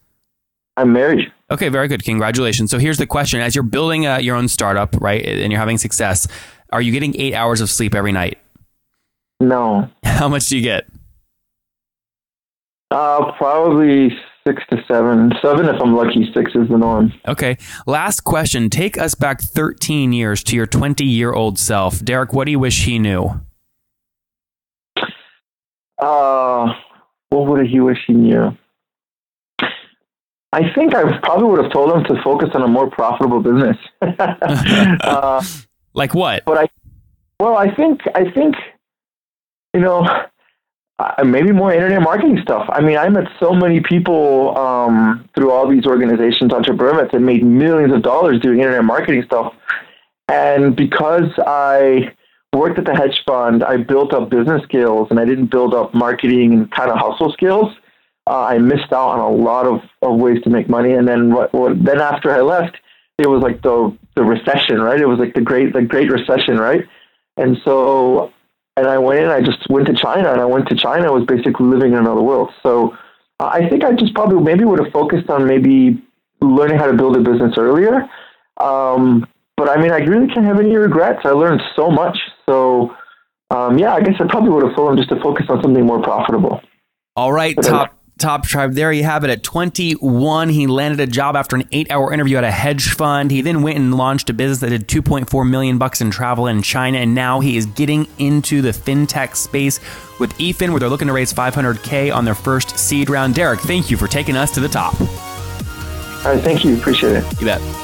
I'm 0.75 0.91
married. 0.91 1.31
Okay, 1.51 1.69
very 1.69 1.87
good. 1.87 2.03
Congratulations. 2.03 2.71
So 2.71 2.79
here's 2.79 2.97
the 2.97 3.05
question: 3.05 3.39
As 3.39 3.53
you're 3.53 3.63
building 3.63 4.07
uh, 4.07 4.17
your 4.17 4.35
own 4.35 4.47
startup, 4.47 4.95
right, 4.99 5.23
and 5.23 5.51
you're 5.51 5.59
having 5.59 5.77
success, 5.77 6.27
are 6.71 6.81
you 6.81 6.91
getting 6.91 7.15
eight 7.19 7.35
hours 7.35 7.61
of 7.61 7.69
sleep 7.69 7.93
every 7.93 8.11
night? 8.11 8.39
No. 9.39 9.87
How 10.03 10.27
much 10.29 10.47
do 10.47 10.57
you 10.57 10.63
get? 10.63 10.85
Uh, 12.89 13.31
probably 13.33 14.17
six 14.47 14.63
to 14.69 14.77
seven. 14.87 15.31
Seven 15.41 15.67
if 15.67 15.81
I'm 15.81 15.95
lucky. 15.95 16.29
Six 16.33 16.51
is 16.55 16.67
the 16.69 16.77
norm. 16.77 17.13
Okay. 17.27 17.57
Last 17.85 18.21
question. 18.21 18.69
Take 18.69 18.97
us 18.97 19.15
back 19.15 19.41
13 19.41 20.13
years 20.13 20.43
to 20.45 20.55
your 20.55 20.67
20 20.67 21.05
year 21.05 21.33
old 21.33 21.57
self. 21.59 22.03
Derek, 22.03 22.33
what 22.33 22.45
do 22.45 22.51
you 22.51 22.59
wish 22.59 22.85
he 22.85 22.99
knew? 22.99 23.41
Uh, 26.01 26.73
what 27.29 27.47
would 27.47 27.65
he 27.67 27.79
wish 27.79 27.99
he 28.07 28.13
knew? 28.13 28.57
I 30.51 30.71
think 30.75 30.93
I 30.93 31.17
probably 31.19 31.45
would 31.49 31.63
have 31.63 31.71
told 31.71 31.91
him 31.91 32.03
to 32.03 32.21
focus 32.23 32.49
on 32.53 32.61
a 32.61 32.67
more 32.67 32.89
profitable 32.89 33.39
business. 33.41 33.77
uh, 34.01 35.43
Like 35.95 36.15
what? 36.15 36.43
but 36.45 36.57
I, 36.57 36.67
well, 37.39 37.55
I 37.55 37.73
think 37.75 38.01
I 38.15 38.31
think, 38.31 38.55
you 39.73 39.81
know, 39.81 40.07
uh, 40.99 41.23
maybe 41.23 41.51
more 41.51 41.73
internet 41.73 42.01
marketing 42.01 42.39
stuff. 42.41 42.67
I 42.71 42.81
mean, 42.81 42.97
I 42.97 43.09
met 43.09 43.25
so 43.39 43.53
many 43.53 43.79
people 43.81 44.57
um, 44.57 45.27
through 45.35 45.51
all 45.51 45.67
these 45.67 45.85
organizations, 45.85 46.53
entrepreneurs, 46.53 47.09
that 47.11 47.19
made 47.19 47.43
millions 47.43 47.93
of 47.93 48.03
dollars 48.03 48.39
doing 48.41 48.59
internet 48.59 48.83
marketing 48.83 49.23
stuff, 49.25 49.53
and 50.27 50.75
because 50.75 51.29
I 51.45 52.13
worked 52.53 52.77
at 52.77 52.85
the 52.85 52.95
hedge 52.95 53.21
fund, 53.25 53.63
I 53.63 53.77
built 53.77 54.13
up 54.13 54.29
business 54.29 54.63
skills 54.63 55.07
and 55.09 55.19
I 55.19 55.25
didn't 55.25 55.47
build 55.47 55.73
up 55.73 55.93
marketing 55.93 56.53
and 56.53 56.71
kind 56.71 56.91
of 56.91 56.97
hustle 56.97 57.31
skills. 57.33 57.73
Uh, 58.27 58.43
I 58.43 58.57
missed 58.57 58.93
out 58.93 59.09
on 59.09 59.19
a 59.19 59.29
lot 59.29 59.65
of, 59.65 59.81
of 60.01 60.19
ways 60.19 60.41
to 60.43 60.49
make 60.49 60.69
money. 60.69 60.93
And 60.93 61.07
then 61.07 61.33
what, 61.33 61.53
what, 61.53 61.83
then 61.83 61.99
after 61.99 62.31
I 62.31 62.41
left, 62.41 62.77
it 63.17 63.27
was 63.27 63.41
like 63.41 63.61
the 63.61 63.95
the 64.15 64.23
recession, 64.23 64.81
right? 64.81 64.99
It 64.99 65.07
was 65.07 65.19
like 65.19 65.33
the 65.33 65.41
great 65.41 65.73
the 65.73 65.81
great 65.81 66.09
recession, 66.11 66.57
right? 66.57 66.87
And 67.37 67.57
so 67.63 68.31
and 68.77 68.87
I 68.87 68.97
went 68.97 69.19
in, 69.19 69.29
I 69.29 69.41
just 69.41 69.69
went 69.69 69.87
to 69.87 69.93
China, 69.93 70.31
and 70.31 70.41
I 70.41 70.45
went 70.45 70.67
to 70.69 70.75
China. 70.75 71.07
I 71.07 71.11
was 71.11 71.25
basically 71.25 71.65
living 71.65 71.93
in 71.93 71.99
another 71.99 72.21
world. 72.21 72.51
So 72.63 72.97
uh, 73.39 73.45
I 73.45 73.69
think 73.69 73.83
I 73.83 73.93
just 73.93 74.13
probably 74.13 74.41
maybe 74.41 74.63
would 74.63 74.79
have 74.79 74.91
focused 74.91 75.29
on 75.29 75.47
maybe 75.47 76.01
learning 76.41 76.77
how 76.77 76.87
to 76.87 76.93
build 76.93 77.15
a 77.15 77.21
business 77.21 77.53
earlier. 77.57 78.09
Um, 78.59 79.27
but 79.57 79.69
I 79.69 79.81
mean, 79.81 79.91
I 79.91 79.99
really 79.99 80.27
can't 80.27 80.45
have 80.45 80.59
any 80.59 80.75
regrets. 80.75 81.21
I 81.23 81.29
learned 81.29 81.61
so 81.75 81.89
much. 81.91 82.17
So 82.45 82.95
um, 83.51 83.77
yeah, 83.77 83.93
I 83.93 84.01
guess 84.01 84.15
I 84.19 84.27
probably 84.27 84.49
would 84.49 84.63
have 84.63 84.75
told 84.75 84.91
him 84.91 84.97
just 84.97 85.09
to 85.09 85.21
focus 85.21 85.45
on 85.49 85.61
something 85.61 85.85
more 85.85 86.01
profitable. 86.01 86.61
All 87.15 87.31
right, 87.31 87.55
top 87.61 88.02
top 88.17 88.45
tribe. 88.45 88.73
There 88.73 88.91
you 88.91 89.03
have 89.03 89.23
it. 89.23 89.29
At 89.29 89.43
21, 89.43 90.49
he 90.49 90.67
landed 90.67 90.99
a 90.99 91.07
job 91.07 91.35
after 91.35 91.55
an 91.55 91.67
eight-hour 91.71 92.13
interview 92.13 92.37
at 92.37 92.43
a 92.43 92.51
hedge 92.51 92.91
fund. 92.91 93.31
He 93.31 93.41
then 93.41 93.61
went 93.61 93.77
and 93.77 93.95
launched 93.95 94.29
a 94.29 94.33
business 94.33 94.59
that 94.59 94.69
did 94.69 94.87
2.4 94.87 95.49
million 95.49 95.77
bucks 95.77 96.01
in 96.01 96.11
travel 96.11 96.47
in 96.47 96.61
China, 96.61 96.99
and 96.99 97.15
now 97.15 97.39
he 97.39 97.57
is 97.57 97.65
getting 97.65 98.07
into 98.19 98.61
the 98.61 98.71
fintech 98.71 99.35
space 99.35 99.79
with 100.19 100.33
EFIN, 100.37 100.69
where 100.69 100.79
they're 100.79 100.89
looking 100.89 101.07
to 101.07 101.13
raise 101.13 101.33
500k 101.33 102.13
on 102.13 102.25
their 102.25 102.35
first 102.35 102.77
seed 102.77 103.09
round. 103.09 103.35
Derek, 103.35 103.59
thank 103.61 103.89
you 103.89 103.97
for 103.97 104.07
taking 104.07 104.37
us 104.37 104.51
to 104.51 104.59
the 104.59 104.69
top. 104.69 104.99
All 105.01 106.33
right, 106.33 106.41
thank 106.41 106.63
you. 106.63 106.77
Appreciate 106.77 107.17
it. 107.17 107.39
You 107.39 107.47
bet. 107.47 107.82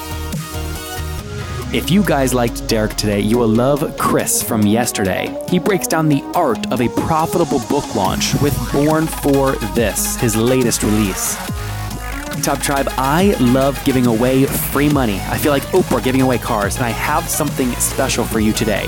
If 1.71 1.91
you 1.91 2.03
guys 2.03 2.33
liked 2.33 2.67
Derek 2.67 2.95
today, 2.95 3.19
you 3.19 3.37
will 3.37 3.47
love 3.47 3.95
Chris 3.95 4.41
from 4.41 4.63
yesterday. 4.63 5.39
He 5.49 5.59
breaks 5.59 5.85
down 5.85 6.09
the 6.09 6.23
art 6.33 6.71
of 6.71 6.81
a 6.81 6.89
profitable 6.89 7.59
book 7.69 7.93
launch 7.93 8.33
with 8.41 8.57
Born 8.73 9.05
for 9.05 9.51
This, 9.75 10.15
his 10.15 10.35
latest 10.35 10.81
release. 10.81 11.35
Top 12.41 12.57
Tribe, 12.59 12.87
I 12.97 13.35
love 13.39 13.79
giving 13.85 14.07
away 14.07 14.45
free 14.45 14.89
money. 14.89 15.19
I 15.27 15.37
feel 15.37 15.51
like 15.51 15.61
Oprah 15.65 16.03
giving 16.03 16.21
away 16.21 16.39
cars, 16.39 16.75
and 16.75 16.85
I 16.85 16.89
have 16.89 17.29
something 17.29 17.71
special 17.73 18.25
for 18.25 18.39
you 18.39 18.51
today. 18.51 18.87